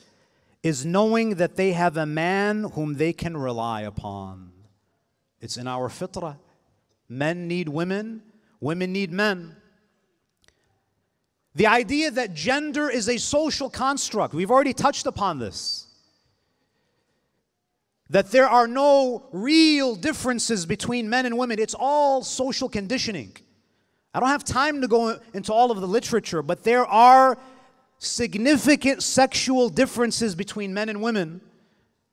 [0.62, 4.50] is knowing that they have a man whom they can rely upon.
[5.42, 6.38] It's in our fitrah.
[7.06, 8.22] Men need women,
[8.60, 9.54] women need men.
[11.54, 15.86] The idea that gender is a social construct, we've already touched upon this.
[18.08, 23.36] That there are no real differences between men and women, it's all social conditioning.
[24.14, 27.36] I don't have time to go into all of the literature, but there are
[27.98, 31.40] significant sexual differences between men and women.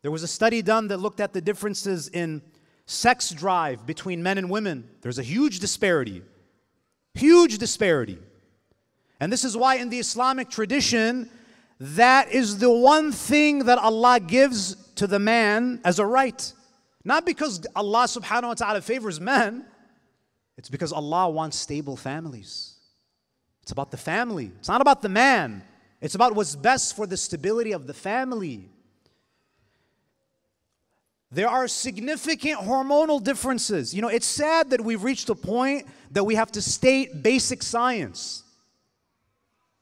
[0.02, 2.42] There was a study done that looked at the differences in
[2.88, 4.90] sex drive between men and women.
[5.02, 6.24] There's a huge disparity.
[7.14, 8.18] Huge disparity.
[9.20, 11.30] And this is why in the Islamic tradition,
[11.80, 16.52] that is the one thing that Allah gives to the man as a right.
[17.04, 19.66] Not because Allah subhanahu wa ta'ala favors men,
[20.62, 22.76] it's because Allah wants stable families.
[23.64, 24.52] It's about the family.
[24.60, 25.64] It's not about the man.
[26.00, 28.70] It's about what's best for the stability of the family.
[31.32, 33.96] There are significant hormonal differences.
[33.96, 37.64] You know, it's sad that we've reached a point that we have to state basic
[37.64, 38.44] science.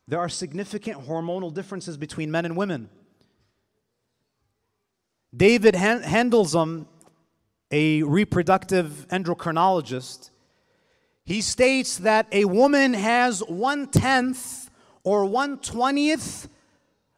[0.07, 2.89] There are significant hormonal differences between men and women.
[5.35, 6.85] David Handelsman,
[7.69, 10.29] a reproductive endocrinologist,
[11.29, 14.71] he states that a woman has one tenth
[15.03, 16.49] or one twentieth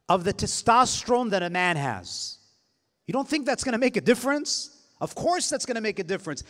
[0.10, 2.38] of the testosterone that a man has.
[3.08, 4.84] You don't think that's going to make a difference?
[5.00, 6.44] Of course, that's going to make a difference.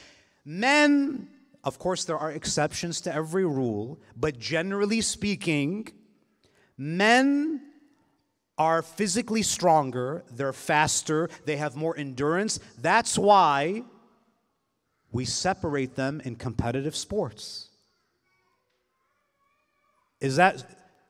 [0.43, 1.27] Men,
[1.63, 5.87] of course, there are exceptions to every rule, but generally speaking,
[6.79, 7.61] men
[8.57, 12.59] are physically stronger, they're faster, they have more endurance.
[12.79, 13.83] That's why
[15.11, 17.67] we separate them in competitive sports.
[20.19, 20.63] Is that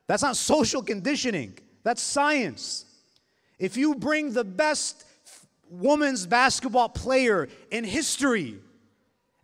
[0.08, 2.86] that's not social conditioning, that's science.
[3.60, 5.06] If you bring the best
[5.70, 8.56] women's basketball player in history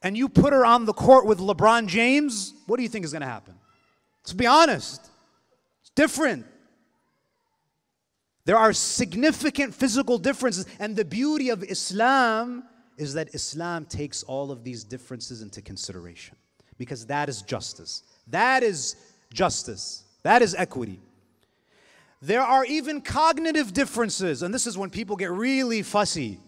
[0.02, 3.12] and you put her on the court with LeBron James, what do you think is
[3.12, 3.54] going to happen?
[4.24, 5.10] Let's be honest.
[5.82, 6.46] It's different.
[8.46, 12.64] There are significant physical differences, and the beauty of Islam
[12.98, 16.36] is that Islam takes all of these differences into consideration
[16.78, 18.04] because that is justice.
[18.28, 18.96] That is
[19.32, 20.04] justice.
[20.24, 21.00] That is equity.
[22.22, 26.40] There are even cognitive differences, and this is when people get really fussy.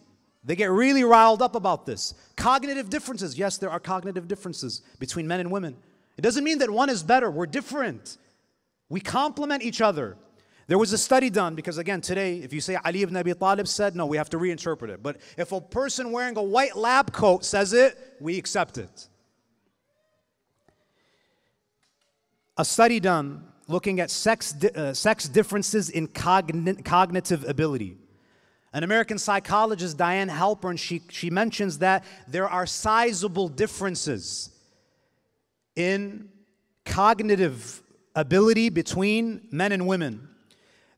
[0.43, 2.15] They get really riled up about this.
[2.35, 3.37] Cognitive differences.
[3.37, 5.75] Yes, there are cognitive differences between men and women.
[6.17, 7.29] It doesn't mean that one is better.
[7.29, 8.17] We're different.
[8.89, 10.17] We complement each other.
[10.69, 13.67] There was a study done because, again, today, if you say Ali ibn Abi Talib
[13.67, 15.01] said, no, we have to reinterpret it.
[15.01, 19.07] But if a person wearing a white lab coat says it, we accept it.
[22.55, 27.97] A study done looking at sex, uh, sex differences in cogn- cognitive ability.
[28.71, 34.51] An American psychologist, Diane Halpern, she, she mentions that there are sizable differences
[35.75, 36.29] in
[36.85, 37.81] cognitive
[38.13, 40.28] ability between men and women.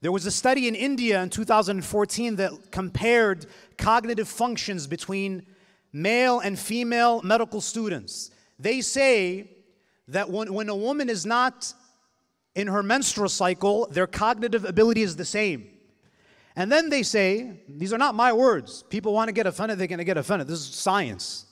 [0.02, 3.46] There was a study in India in 2014 that compared
[3.78, 5.46] cognitive functions between
[5.94, 8.32] male and female medical students.
[8.58, 9.52] They say
[10.08, 11.74] that when, when a woman is not
[12.56, 15.68] in her menstrual cycle, their cognitive ability is the same.
[16.56, 18.84] And then they say, these are not my words.
[18.90, 20.48] People want to get offended, they're going to get offended.
[20.48, 21.46] This is science.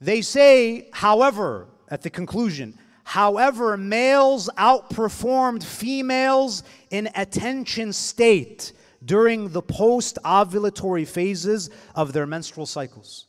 [0.00, 8.72] They say, however, at the conclusion, However, males outperformed females in attention state
[9.04, 13.28] during the post ovulatory phases of their menstrual cycles.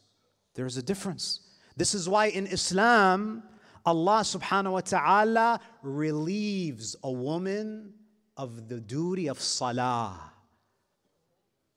[0.55, 1.41] There's a difference.
[1.75, 3.43] This is why in Islam,
[3.85, 7.93] Allah subhanahu wa ta'ala relieves a woman
[8.35, 10.19] of the duty of salah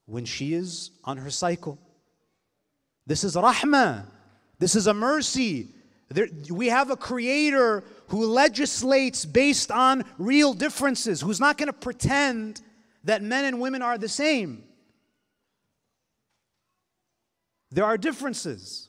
[0.07, 1.79] when she is on her cycle.
[3.07, 4.07] This is rahmah.
[4.59, 5.75] This is a mercy.
[6.13, 11.73] There, we have a creator who legislates based on real differences, who's not going to
[11.73, 12.61] pretend
[13.05, 14.65] that men and women are the same.
[17.71, 18.89] There are differences.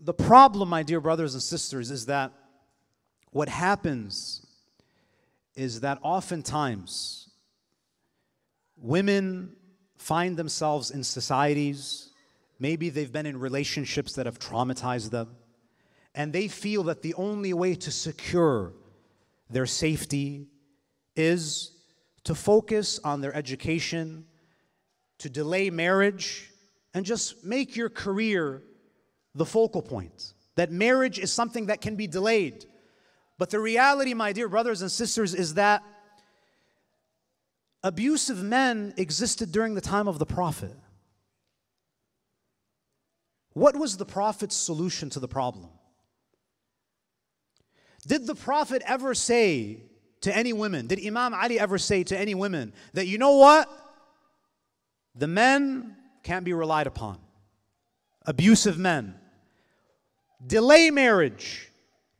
[0.00, 2.32] The problem, my dear brothers and sisters, is that
[3.30, 4.46] what happens
[5.54, 7.28] is that oftentimes
[8.76, 9.54] women
[9.96, 12.10] find themselves in societies,
[12.58, 15.36] maybe they've been in relationships that have traumatized them,
[16.14, 18.72] and they feel that the only way to secure
[19.50, 20.46] their safety
[21.16, 21.72] is
[22.24, 24.24] to focus on their education,
[25.18, 26.50] to delay marriage,
[26.94, 28.62] and just make your career
[29.34, 30.34] the focal point.
[30.54, 32.64] That marriage is something that can be delayed.
[33.38, 35.82] But the reality, my dear brothers and sisters, is that
[37.82, 40.74] abusive men existed during the time of the Prophet.
[43.54, 45.70] What was the Prophet's solution to the problem?
[48.06, 49.82] Did the Prophet ever say
[50.20, 53.68] to any women, did Imam Ali ever say to any women that, you know what?
[55.14, 57.18] The men can't be relied upon.
[58.26, 59.14] Abusive men.
[60.44, 61.70] Delay marriage.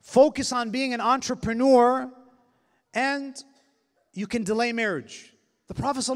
[0.01, 2.11] Focus on being an entrepreneur
[2.95, 3.43] and
[4.13, 5.33] you can delay marriage.
[5.67, 6.07] The Prophet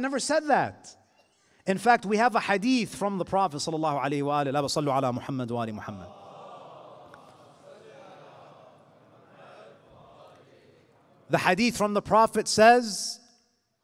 [0.00, 0.88] never said that.
[1.67, 6.07] In fact, we have a hadith from the Prophet ﷺ, Muhammad wa Muhammad.
[11.29, 13.19] The hadith from the Prophet says,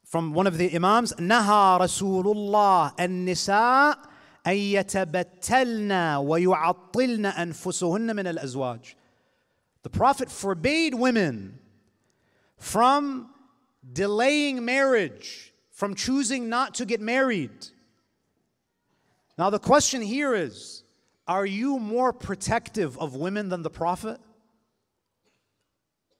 [0.05, 3.97] from one of the Imams, نهى رسول الله النساء
[4.45, 5.91] أن يتبتلن
[6.25, 8.95] ويعطلن أنفسهن من الأزواج.
[9.83, 11.59] The Prophet forbade women
[12.57, 13.29] from
[13.93, 17.67] delaying marriage, from choosing not to get married.
[19.36, 20.84] Now, the question here is
[21.26, 24.20] are you more protective of women than the Prophet?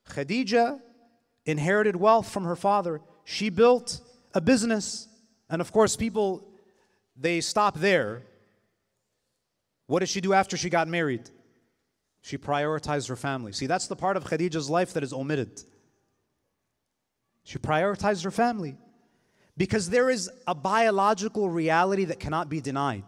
[0.08, 0.80] Khadija
[1.46, 3.00] inherited wealth from her father.
[3.24, 4.00] She built
[4.32, 5.08] a business.
[5.48, 6.48] And of course, people,
[7.16, 8.22] they stop there.
[9.86, 11.30] What did she do after she got married?
[12.22, 13.52] She prioritized her family.
[13.52, 15.62] See, that's the part of Khadija's life that is omitted.
[17.44, 18.76] She prioritized her family
[19.56, 23.04] because there is a biological reality that cannot be denied.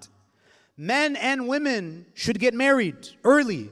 [0.77, 3.71] Men and women should get married early.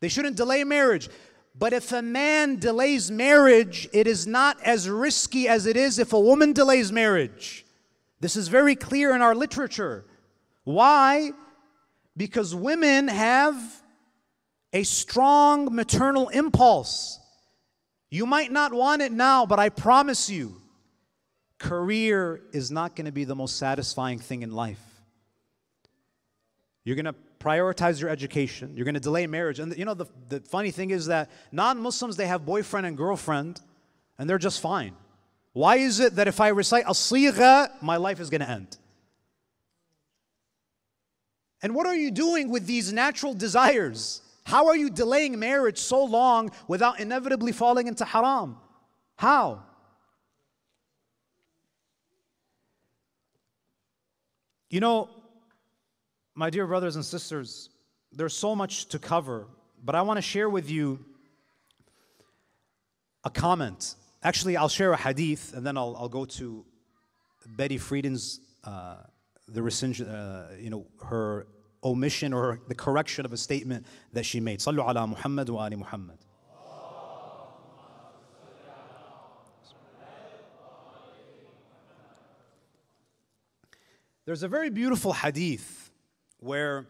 [0.00, 1.08] They shouldn't delay marriage.
[1.58, 6.12] But if a man delays marriage, it is not as risky as it is if
[6.12, 7.66] a woman delays marriage.
[8.20, 10.04] This is very clear in our literature.
[10.62, 11.32] Why?
[12.16, 13.56] Because women have
[14.72, 17.18] a strong maternal impulse.
[18.10, 20.60] You might not want it now, but I promise you,
[21.58, 24.82] career is not going to be the most satisfying thing in life.
[26.84, 28.72] You're going to prioritize your education.
[28.74, 29.58] You're going to delay marriage.
[29.58, 32.96] And you know, the, the funny thing is that non Muslims, they have boyfriend and
[32.96, 33.60] girlfriend,
[34.18, 34.94] and they're just fine.
[35.52, 38.76] Why is it that if I recite a sigha, my life is going to end?
[41.62, 44.22] And what are you doing with these natural desires?
[44.44, 48.56] How are you delaying marriage so long without inevitably falling into haram?
[49.16, 49.64] How?
[54.70, 55.08] You know,
[56.34, 57.70] my dear brothers and sisters,
[58.12, 59.46] there's so much to cover,
[59.82, 61.04] but I want to share with you
[63.24, 63.94] a comment.
[64.22, 66.66] Actually, I'll share a hadith and then I'll, I'll go to
[67.46, 68.96] Betty Friedan's, uh,
[69.48, 71.46] the rescission, uh, you know, her
[71.82, 74.58] omission or the correction of a statement that she made.
[74.60, 76.18] Sallu ala Muhammad wa ali Muhammad.
[84.27, 85.91] There's a very beautiful hadith
[86.39, 86.87] where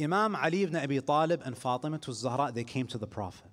[0.00, 3.50] Imam Ali ibn Abi Talib and Fatima to Zahra they came to the Prophet.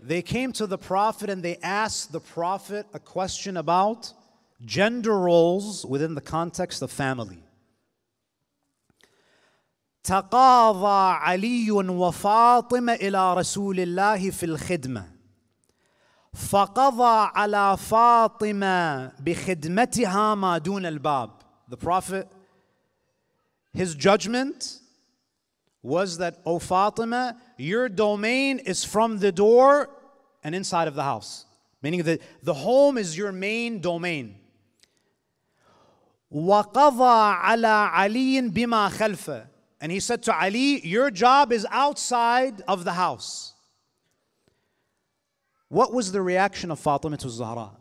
[0.00, 4.12] They came to the Prophet and they asked the Prophet a question about
[4.64, 7.42] gender roles within the context of family.
[10.04, 15.14] تقاضى علي وفاطمة إلى رسول الله في الخدمة
[16.34, 21.30] فقضى على فاطمة بخدمتها ما دون الباب.
[21.68, 22.28] The Prophet,
[23.72, 24.80] his judgment
[25.82, 29.90] was that, O Fatima, your domain is from the door
[30.42, 31.46] and inside of the house.
[31.82, 34.36] Meaning that the home is your main domain.
[36.32, 39.46] وقضى على علي بما خلفه.
[39.80, 43.54] And he said to Ali, Your job is outside of the house.
[45.69, 47.71] What was the reaction of Fatima to Zahra?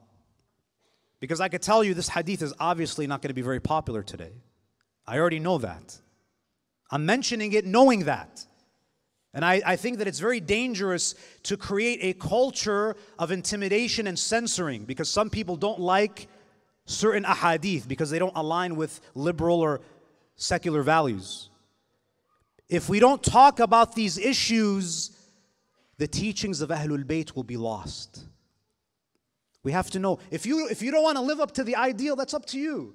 [1.20, 4.02] Because I could tell you this hadith is obviously not going to be very popular
[4.02, 4.32] today.
[5.06, 5.98] I already know that.
[6.90, 8.44] I'm mentioning it knowing that.
[9.34, 11.14] And I, I, think that it's very dangerous
[11.44, 16.28] to create a culture of intimidation and censoring because some people don't like
[16.86, 19.80] certain ahadith because they don't align with liberal or
[20.36, 21.50] secular values.
[22.70, 25.10] If we don't talk about these issues,
[25.98, 28.24] the teachings of Ahlul Bayt will be lost.
[29.64, 31.76] We have to know if you if you don't want to live up to the
[31.76, 32.94] ideal, that's up to you.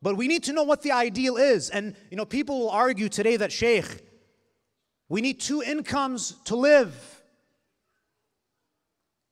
[0.00, 1.68] But we need to know what the ideal is.
[1.70, 3.86] And you know, people will argue today that Sheikh,
[5.08, 6.94] we need two incomes to live.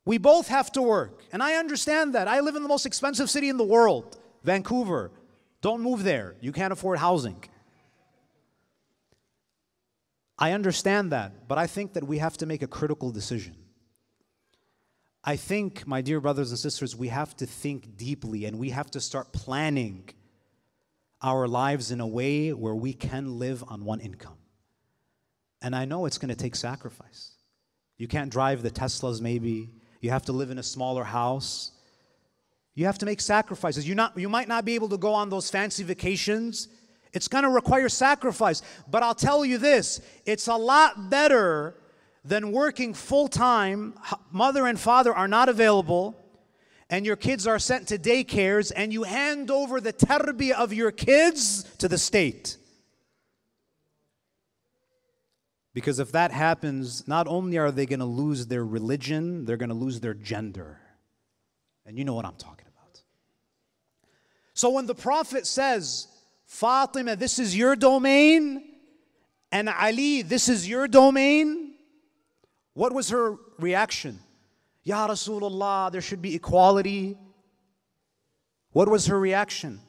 [0.04, 1.22] We both have to work.
[1.32, 2.28] And I understand that.
[2.28, 5.10] I live in the most expensive city in the world, Vancouver.
[5.62, 6.34] Don't move there.
[6.40, 7.42] You can't afford housing.
[10.38, 13.54] I understand that, but I think that we have to make a critical decision.
[15.22, 18.90] I think, my dear brothers and sisters, we have to think deeply and we have
[18.90, 20.10] to start planning
[21.22, 24.36] our lives in a way where we can live on one income.
[25.62, 27.32] And I know it's going to take sacrifice.
[27.96, 29.70] You can't drive the Teslas, maybe.
[30.00, 31.70] You have to live in a smaller house.
[32.74, 33.88] You have to make sacrifices.
[33.88, 36.68] You, not, you might not be able to go on those fancy vacations
[37.14, 38.60] it's going to require sacrifice.
[38.90, 41.76] But I'll tell you this it's a lot better
[42.24, 43.94] than working full time.
[44.30, 46.16] Mother and father are not available,
[46.90, 50.90] and your kids are sent to daycares, and you hand over the tarbiyah of your
[50.90, 52.56] kids to the state.
[55.72, 59.70] Because if that happens, not only are they going to lose their religion, they're going
[59.70, 60.78] to lose their gender.
[61.84, 63.02] And you know what I'm talking about.
[64.54, 66.06] So when the Prophet says,
[66.46, 68.62] Fatima, this is your domain,
[69.50, 71.74] and Ali, this is your domain.
[72.74, 74.18] What was her reaction?
[74.82, 77.16] Ya Rasulullah, there should be equality.
[78.72, 79.80] What was her reaction?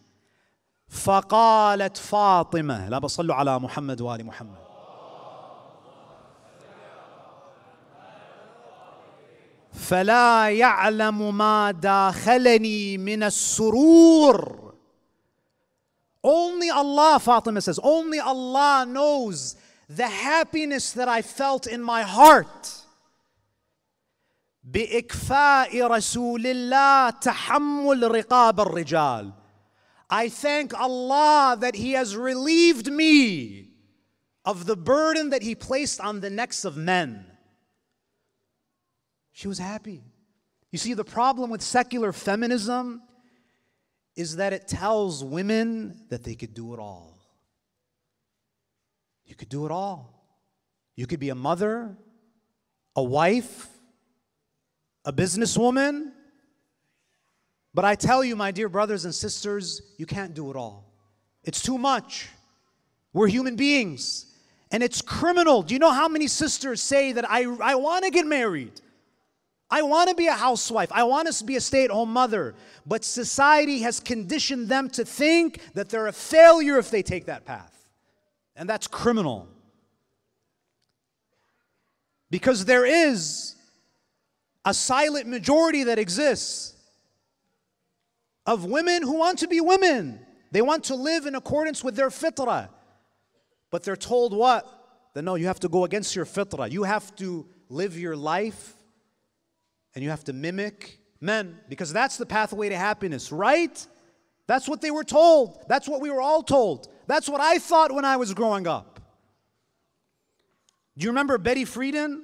[0.89, 4.65] فقالت فاطمة لا بصلوا على محمد وآل محمد
[9.73, 14.64] فلا يعلم ما داخلني من السرور
[16.24, 19.56] only Allah, Fatima says, only Allah knows
[19.88, 22.76] the happiness that I felt in my heart.
[24.70, 29.32] بإكفاء رسول الله تحمل رقاب الرجال.
[30.10, 33.70] I thank Allah that He has relieved me
[34.44, 37.24] of the burden that He placed on the necks of men.
[39.32, 40.02] She was happy.
[40.70, 43.02] You see, the problem with secular feminism
[44.15, 47.17] is that it tells women that they could do it all.
[49.25, 50.13] You could do it all.
[50.95, 51.95] You could be a mother,
[52.95, 53.67] a wife,
[55.03, 56.11] a businesswoman.
[57.73, 60.93] But I tell you, my dear brothers and sisters, you can't do it all.
[61.43, 62.29] It's too much.
[63.11, 64.27] We're human beings.
[64.71, 65.61] And it's criminal.
[65.61, 68.81] Do you know how many sisters say that I, I want to get married?
[69.69, 70.91] I want to be a housewife.
[70.91, 72.55] I want to be a stay at home mother.
[72.85, 77.45] But society has conditioned them to think that they're a failure if they take that
[77.45, 77.71] path.
[78.55, 79.49] And that's criminal.
[82.29, 83.55] Because there is
[84.63, 86.73] a silent majority that exists
[88.45, 90.19] of women who want to be women.
[90.51, 92.69] They want to live in accordance with their fitrah.
[93.71, 94.71] But they're told what?
[95.13, 96.69] That no, you have to go against your fitrah.
[96.71, 98.75] You have to live your life
[99.95, 103.87] and you have to mimic men because that's the pathway to happiness, right?
[104.47, 105.63] That's what they were told.
[105.67, 106.87] That's what we were all told.
[107.07, 108.99] That's what I thought when I was growing up.
[110.97, 112.23] Do you remember Betty Friedan?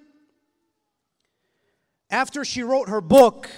[2.10, 3.50] After she wrote her book,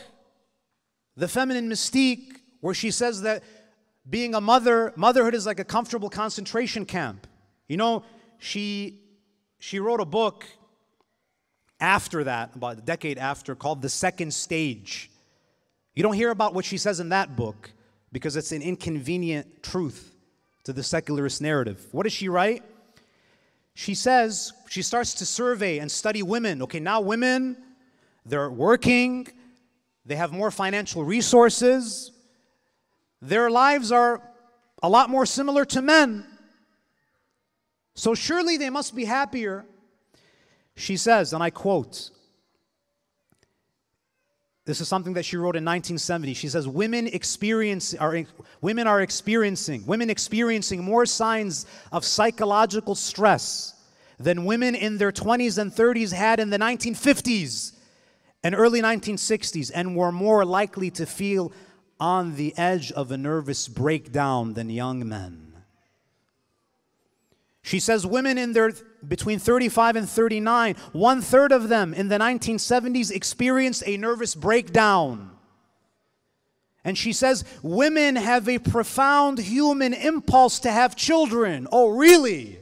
[1.18, 3.43] The Feminine Mystique, where she says that
[4.07, 7.26] being a mother, motherhood is like a comfortable concentration camp.
[7.68, 8.03] You know,
[8.38, 8.99] she
[9.57, 10.45] she wrote a book
[11.84, 15.12] after that, about a decade after, called The Second Stage.
[15.94, 17.72] You don't hear about what she says in that book
[18.14, 20.16] because it's an inconvenient truth
[20.64, 21.86] to the secularist narrative.
[21.92, 22.64] What does she write?
[23.74, 26.62] She says, she starts to survey and study women.
[26.62, 27.58] Okay, now women,
[28.26, 29.28] they're working,
[30.06, 32.12] they have more financial resources,
[33.22, 34.22] their lives are
[34.82, 36.26] a lot more similar to men.
[37.94, 39.66] So surely they must be happier.
[40.76, 42.09] She says, and I quote,
[44.65, 46.34] this is something that she wrote in 1970.
[46.34, 48.24] She says, "Women experience are
[48.61, 53.74] women are experiencing women experiencing more signs of psychological stress
[54.17, 57.74] than women in their 20s and 30s had in the 1950s
[58.41, 61.51] and early 1960s, and were more likely to feel
[61.99, 65.53] on the edge of a nervous breakdown than young men."
[67.64, 68.74] She says women in their
[69.07, 75.32] between 35 and 39, one third of them in the 1970s experienced a nervous breakdown.
[76.84, 81.68] And she says women have a profound human impulse to have children.
[81.72, 82.59] Oh, really?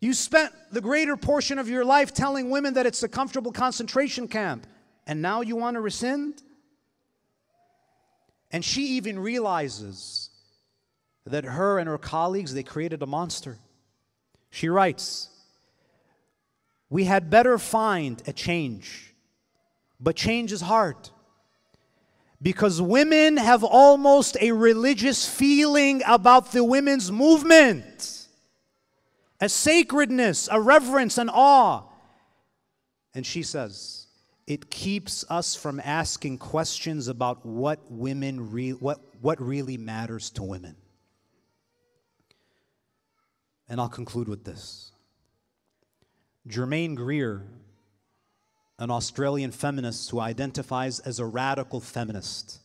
[0.00, 4.28] You spent the greater portion of your life telling women that it's a comfortable concentration
[4.28, 4.66] camp,
[5.08, 6.40] and now you want to rescind?
[8.52, 10.21] And she even realizes
[11.24, 13.58] that her and her colleagues they created a monster.
[14.50, 15.28] She writes,
[16.90, 19.14] "We had better find a change.
[20.00, 20.96] But change is hard."
[22.40, 28.26] Because women have almost a religious feeling about the women's movement,
[29.40, 31.84] a sacredness, a reverence, an awe.
[33.14, 34.02] And she says,
[34.46, 40.42] it keeps us from asking questions about what women re- what, what really matters to
[40.42, 40.76] women.
[43.72, 44.92] And I'll conclude with this.
[46.46, 47.46] Germaine Greer,
[48.78, 52.58] an Australian feminist who identifies as a radical feminist,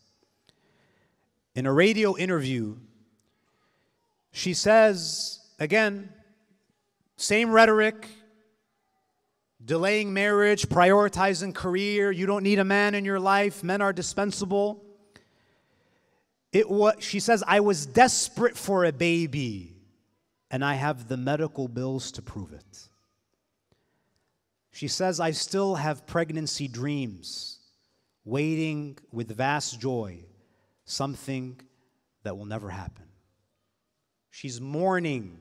[1.56, 2.76] in a radio interview,
[4.34, 6.10] she says, again,
[7.16, 8.10] same rhetoric,
[9.64, 14.84] delaying marriage, prioritizing career, you don't need a man in your life, men are dispensable.
[16.52, 19.77] It was, she says, I was desperate for a baby
[20.50, 22.88] and I have the medical bills to prove it.
[24.72, 27.60] She says, I still have pregnancy dreams,
[28.24, 30.20] waiting with vast joy,
[30.86, 31.60] something
[32.24, 33.06] that will never happen.
[34.30, 35.40] She's mourning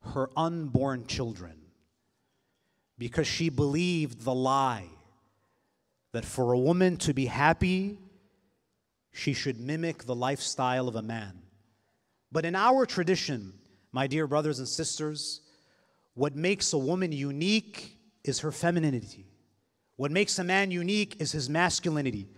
[0.00, 1.56] her unborn children
[2.98, 4.86] because she believed the lie
[6.12, 7.98] that for a woman to be happy,
[9.12, 11.42] she should mimic the lifestyle of a man.
[12.30, 13.54] But in our tradition,
[13.96, 15.40] my dear brothers and sisters,
[16.12, 19.24] what makes a woman unique is her femininity.
[19.96, 22.28] What makes a man unique is his masculinity.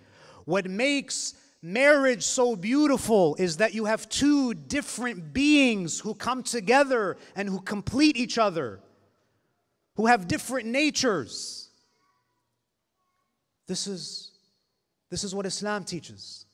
[0.45, 7.17] What makes marriage so beautiful is that you have two different beings who come together
[7.35, 8.79] and who complete each other,
[9.97, 11.71] who have different natures.
[13.67, 14.31] This is,
[15.11, 16.47] this is what Islam teaches.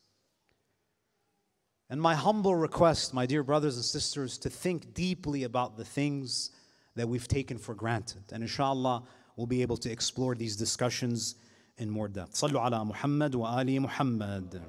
[1.95, 6.51] And my humble request, my dear brothers and sisters, to think deeply about the things
[6.97, 8.25] that we've taken for granted.
[8.33, 9.05] And inshallah,
[9.37, 11.37] we'll be able to explore these discussions
[11.79, 12.35] in more depth.
[12.35, 14.61] Sallu ala Muhammad wa ali Muhammad.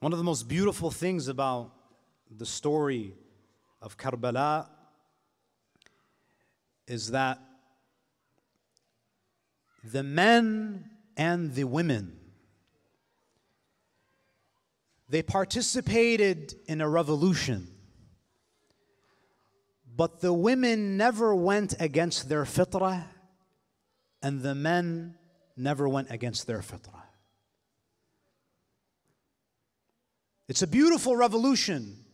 [0.00, 1.72] One of the most beautiful things about
[2.30, 3.14] the story
[3.80, 4.68] of Karbala
[6.86, 7.38] is that
[9.82, 12.18] the men and the women.
[15.08, 17.68] They participated in a revolution,
[19.94, 23.04] but the women never went against their fitrah,
[24.22, 25.16] and the men
[25.56, 27.02] never went against their fitrah.
[30.48, 32.04] It's a beautiful revolution.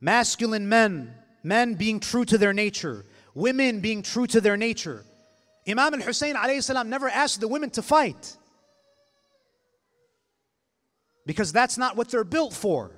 [0.00, 3.04] Masculine men, men being true to their nature,
[3.34, 5.04] women being true to their nature.
[5.68, 6.34] Imam al Hussein
[6.86, 8.36] never asked the women to fight
[11.26, 12.92] because that's not what they're built for.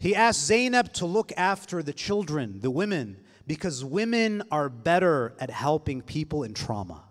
[0.00, 5.50] He asked Zainab to look after the children, the women, because women are better at
[5.50, 7.04] helping people in trauma.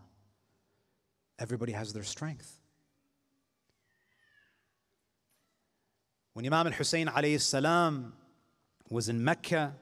[1.39, 2.59] Everybody has their strength.
[6.33, 7.09] When Imam al Hussein
[8.89, 9.75] was in Mecca,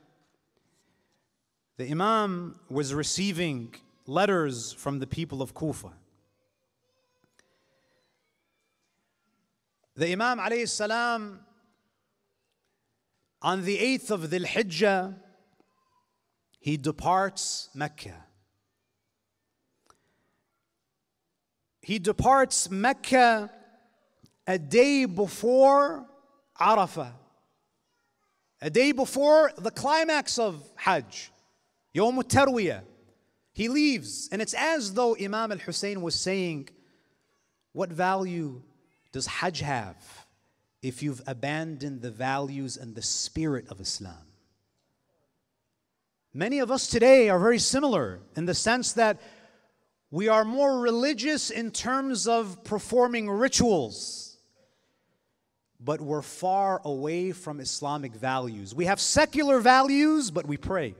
[1.77, 3.75] the Imam was receiving
[4.07, 5.91] letters from the people of Kufa.
[9.95, 11.39] The Imam alayhi salam
[13.41, 15.15] on the 8th of Dhul Hijjah
[16.65, 18.25] he departs Mecca.
[21.79, 23.51] He departs Mecca
[24.47, 26.07] a day before
[26.59, 27.11] Arafah.
[28.61, 31.29] a day before the climax of Hajj,
[31.93, 32.81] Yawm Tarwiyah.
[33.55, 36.67] He leaves, and it's as though Imam al Hussein was saying,
[37.71, 38.61] What value
[39.13, 39.95] does Hajj have
[40.81, 44.27] if you've abandoned the values and the spirit of Islam?
[46.33, 49.21] Many of us today are very similar in the sense that
[50.11, 54.37] we are more religious in terms of performing rituals,
[55.79, 58.75] but we're far away from Islamic values.
[58.75, 60.95] We have secular values, but we pray.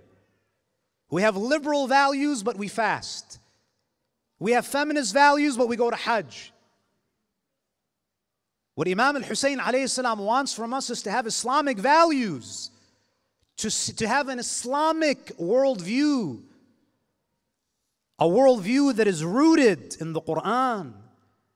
[1.10, 3.40] We have liberal values, but we fast.
[4.40, 6.52] We have feminist values, but we go to Hajj.
[8.74, 9.60] What Imam al Hussein
[10.18, 12.72] wants from us is to have Islamic values
[13.58, 16.42] to, to have an Islamic worldview,
[18.20, 20.94] a worldview that is rooted in the Quran,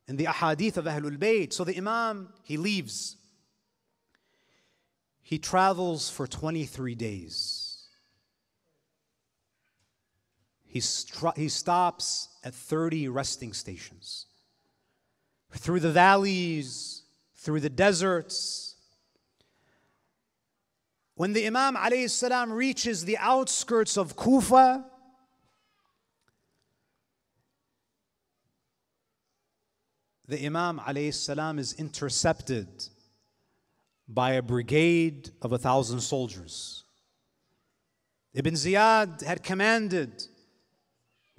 [0.08, 1.54] in the ahadith of Ahlul Bayt.
[1.54, 3.18] So the Imam, he leaves.
[5.22, 7.59] He travels for 23 days.
[10.69, 10.83] He,
[11.37, 14.27] he stops at 30 resting stations.
[15.53, 17.03] Through the valleys,
[17.37, 18.75] through the deserts,
[21.17, 24.85] when the Imam السلام, reaches the outskirts of Kufa,
[30.27, 32.89] the Imam السلام, is intercepted
[34.09, 36.83] by a brigade of a thousand soldiers.
[38.35, 40.27] Ibn Ziyad had commanded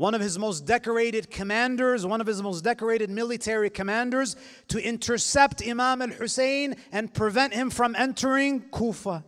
[0.00, 4.34] one of his most decorated commanders, one of his most decorated military commanders,
[4.66, 9.22] to intercept Imam al Hussein and prevent him from entering Kufa.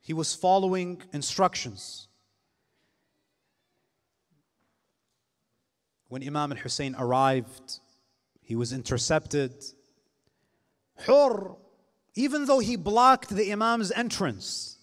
[0.00, 2.08] He was following instructions.
[6.08, 7.80] When Imam al Hussein arrived,
[8.40, 9.52] he was intercepted.
[11.06, 11.56] Hur,
[12.14, 14.73] even though he blocked the Imam's entrance,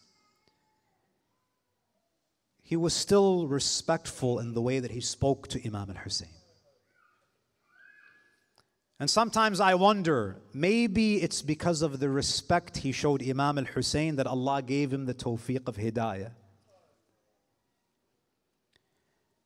[2.72, 6.30] he was still respectful in the way that he spoke to Imam al Hussein.
[8.97, 14.15] And sometimes I wonder, maybe it's because of the respect he showed Imam al Hussein
[14.15, 16.32] that Allah gave him the tawfiq of hidayah.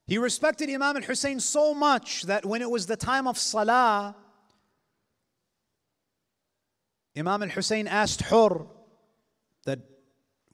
[0.05, 4.15] He respected Imam al Hussein so much that when it was the time of Salah,
[7.17, 8.67] Imam al Hussein asked Hur
[9.65, 9.79] that,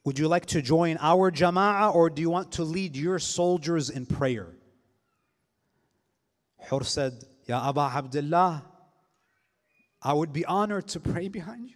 [0.04, 3.90] Would you like to join our jama'ah or do you want to lead your soldiers
[3.90, 4.48] in prayer?
[6.70, 8.66] Hur said, Ya Aba Abdullah,
[10.02, 11.76] I would be honored to pray behind you.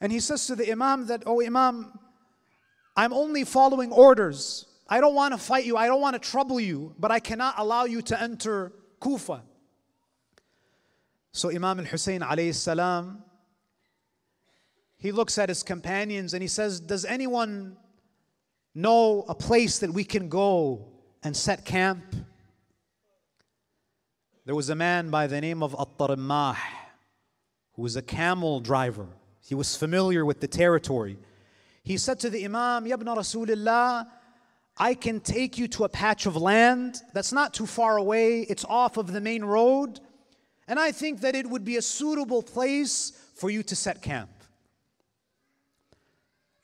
[0.00, 1.98] And he says to the Imam that, Oh, Imam,
[2.96, 4.66] I'm only following orders.
[4.88, 7.54] I don't want to fight you, I don't want to trouble you, but I cannot
[7.58, 9.42] allow you to enter Kufa.
[11.32, 13.22] So Imam al Hussein alayhi salam,
[15.04, 17.76] he looks at his companions and he says, Does anyone
[18.74, 20.88] know a place that we can go
[21.22, 22.02] and set camp?
[24.46, 26.56] There was a man by the name of At-Tarimmah
[27.74, 29.06] who was a camel driver.
[29.42, 31.18] He was familiar with the territory.
[31.82, 34.06] He said to the Imam, Yabna Rasulullah,
[34.78, 38.40] I can take you to a patch of land that's not too far away.
[38.40, 40.00] It's off of the main road.
[40.66, 44.30] And I think that it would be a suitable place for you to set camp.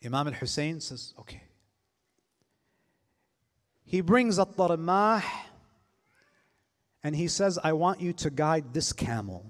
[0.05, 1.43] Imam al Hussein says, Okay.
[3.85, 5.23] He brings At-Tarimmah
[7.03, 9.45] and he says, I want you to guide this camel.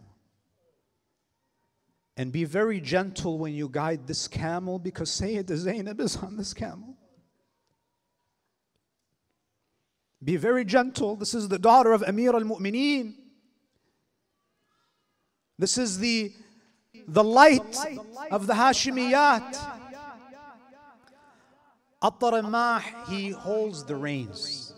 [2.17, 6.55] And be very gentle when you guide this camel because Sayyid Zainab is on this
[6.55, 6.97] camel.
[10.23, 11.17] Be very gentle.
[11.17, 13.15] This is the daughter of Amir al Mu'mineen.
[15.59, 16.33] This is the,
[17.09, 17.77] the light
[18.31, 19.80] of the Hashimiyat.
[22.02, 24.74] At-Tarimmah, he holds the reins.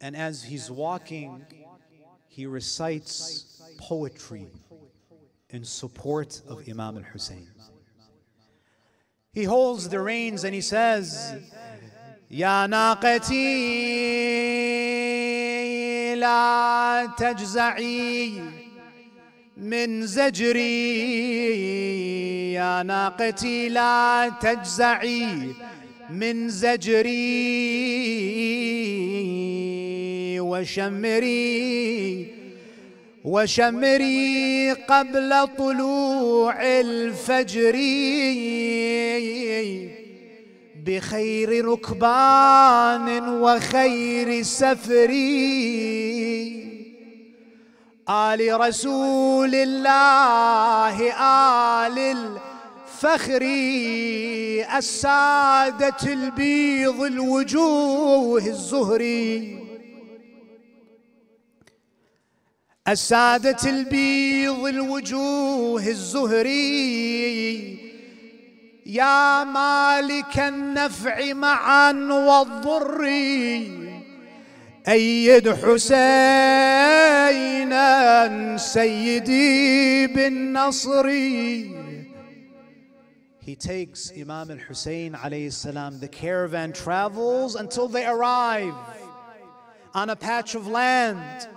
[0.00, 1.44] And as he's walking,
[2.28, 4.46] he recites poetry
[5.50, 7.46] in support of Imam al Hussein.
[9.32, 11.34] He holds the reins and he says,
[12.30, 13.36] يا ناقتي
[16.16, 18.42] لا تجزعي
[19.56, 20.62] من زجري
[22.52, 25.54] يا ناقتي لا تجزعي
[26.11, 27.19] من زجري
[30.39, 32.27] وشمري
[33.23, 37.75] وشمري قبل طلوع الفجر
[40.85, 45.91] بخير ركبان وخير سفري
[48.09, 51.11] آل رسول الله
[51.87, 52.37] آل
[53.03, 53.41] الفخر
[54.77, 59.59] السادة البيض الوجوه الزهري.
[62.87, 67.77] السادة البيض الوجوه الزهري.
[68.85, 73.05] يا مالك النفع معا والضر.
[74.87, 75.87] أيد حسينا
[78.57, 81.09] سيدي بالنصر.
[83.51, 85.99] He takes Imam al-Hussein alayhi salam.
[85.99, 88.73] The caravan travels until they arrive
[89.93, 91.49] on a patch of land.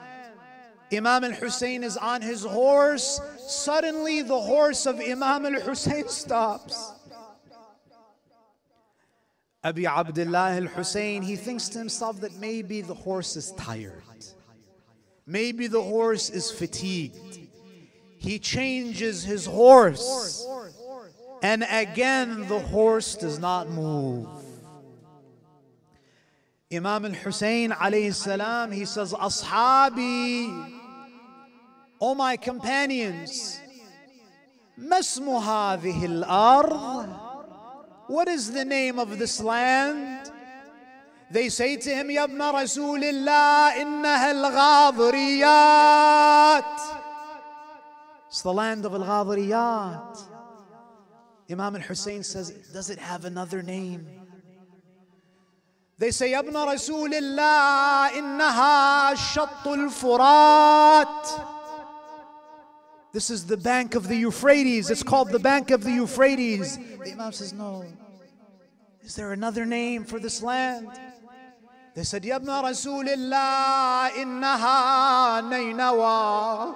[0.93, 3.21] Imam al-Hussein is on his horse.
[3.39, 6.91] Suddenly the horse of Imam al-Hussein stops.
[9.63, 14.03] Abi Abdullah al-Hussein, he thinks to himself that maybe the horse is tired.
[15.27, 17.39] Maybe the horse is fatigued.
[18.19, 20.45] He changes his horse.
[21.45, 24.27] And again the horse does not move.
[26.73, 30.49] Imam al-Hussein alayhi salam, he says, Ashabi,
[32.01, 33.61] O my companions,
[34.81, 37.11] Masmu hadhihi al-ard,
[38.07, 40.31] what is the name of this land?
[41.31, 44.33] They say to him, Yabna Rasulillah, innaha
[44.97, 46.73] al-Ghadiriyat.
[48.29, 50.34] It's the land of al-Ghadiriyat.
[51.51, 54.07] Imam al-Hussein says, does it have another name?
[55.99, 61.47] They say, Ibn Rasulillah, innaha shattul furat.
[63.13, 64.91] This is the bank of the Euphrates.
[64.91, 66.79] It's called the bank of the Euphrates.
[66.79, 67.85] The Imam says, no.
[69.03, 70.89] Is there another name for this land?
[71.95, 76.75] They said, Ya Ibn Rasulillah, innaha naynawa.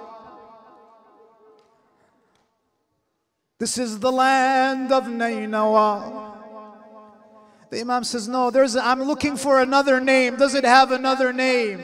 [3.58, 6.32] This is the land of Nainawa.
[7.70, 10.36] The Imam says, No, there's a, I'm looking for another name.
[10.36, 11.80] Does it have another name?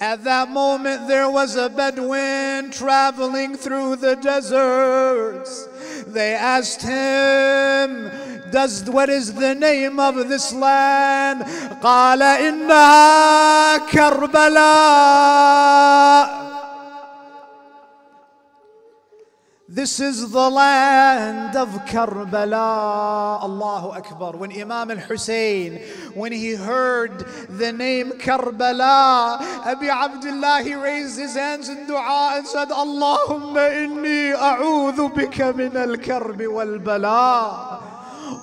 [0.00, 5.68] At that moment, there was a Bedouin traveling through the deserts.
[6.06, 8.10] They asked him,
[8.50, 11.44] does what is the name of this land?
[11.82, 14.50] قال إنها كربلاء
[19.75, 23.43] This is the land of Karbala.
[23.43, 24.37] Allahu Akbar.
[24.37, 25.81] When Imam al Hussein,
[26.13, 29.35] when he heard the name Karbala,
[29.67, 35.75] Abi Abdullah, he raised his hands in dua and said, Allahumma inni a'udhu bika min
[35.75, 37.83] al karbi wal bala.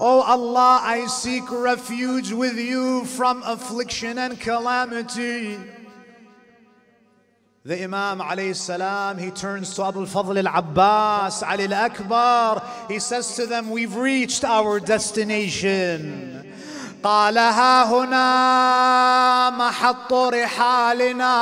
[0.00, 5.56] Oh Allah, I seek refuge with you from affliction and calamity.
[7.63, 12.63] The Imam alayhi salam, he turns to Abu al-Fadl al-Abbas, Ali al-Akbar.
[12.87, 16.33] He says to them, we've reached our destination.
[17.03, 21.33] قال ها هنا محط رحالنا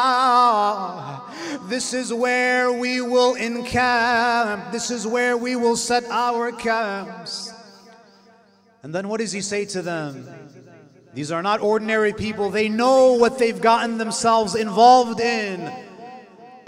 [1.69, 4.71] This is where we will encamp.
[4.71, 7.53] This is where we will set our camps.
[8.83, 10.27] And then what does he say to them?
[11.13, 12.49] These are not ordinary people.
[12.51, 15.71] They know what they've gotten themselves involved in.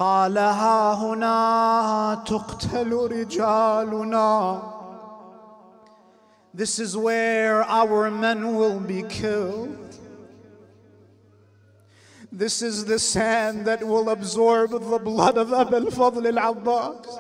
[0.02, 4.62] قال ها هنا تقتل رجالنا
[6.54, 9.96] This is where our men will be killed.
[12.32, 17.20] This is the sand that will absorb the blood of Abu al-Fadl al-Abbas.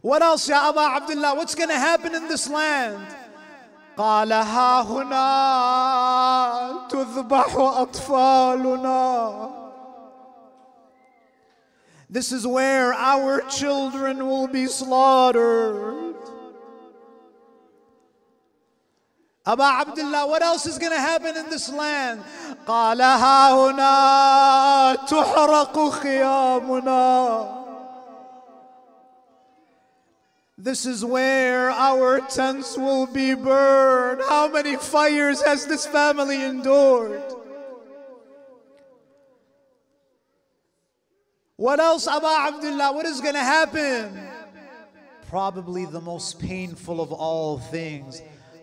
[0.00, 1.34] What else, Ya Aba Abdullah?
[1.36, 3.06] What's going to happen in this land?
[3.96, 9.55] قال ها هنا تذبح أطفالنا
[12.10, 16.14] this is where our children will be slaughtered.
[19.44, 22.22] Aba Abdullah, what else is going to happen in this land?
[22.66, 27.62] قال ها هنا تحرق خيامنا
[30.58, 34.20] This is where our tents will be burned.
[34.28, 37.35] How many fires has this family endured?
[41.56, 42.92] What else, Aba Abdullah?
[42.92, 44.20] What is going to happen?
[45.28, 48.22] Probably the most painful of all things.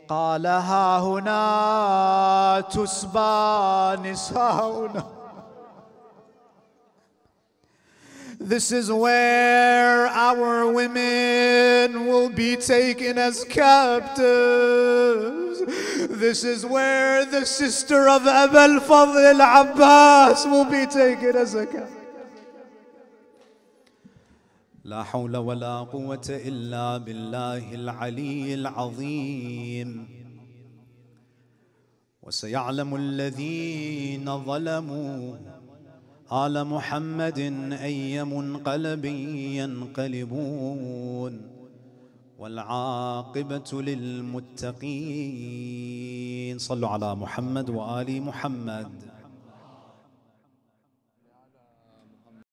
[0.10, 5.04] قال ها هنا تسبى نساؤنا
[8.42, 14.20] This is where our women will be taken as captives.
[16.10, 22.00] This is where the sister of Abul Fadl al-Abbas will be taken as a captive.
[24.85, 30.09] لا حول ولا قوة إلا بالله العلي العظيم.
[32.23, 35.37] وسيعلم الذين ظلموا
[36.33, 37.39] آل محمد
[37.73, 39.05] أي منقلب
[39.61, 41.41] ينقلبون
[42.39, 44.85] والعاقبة للمتقين.
[46.59, 49.14] صلوا على محمد وآل محمد.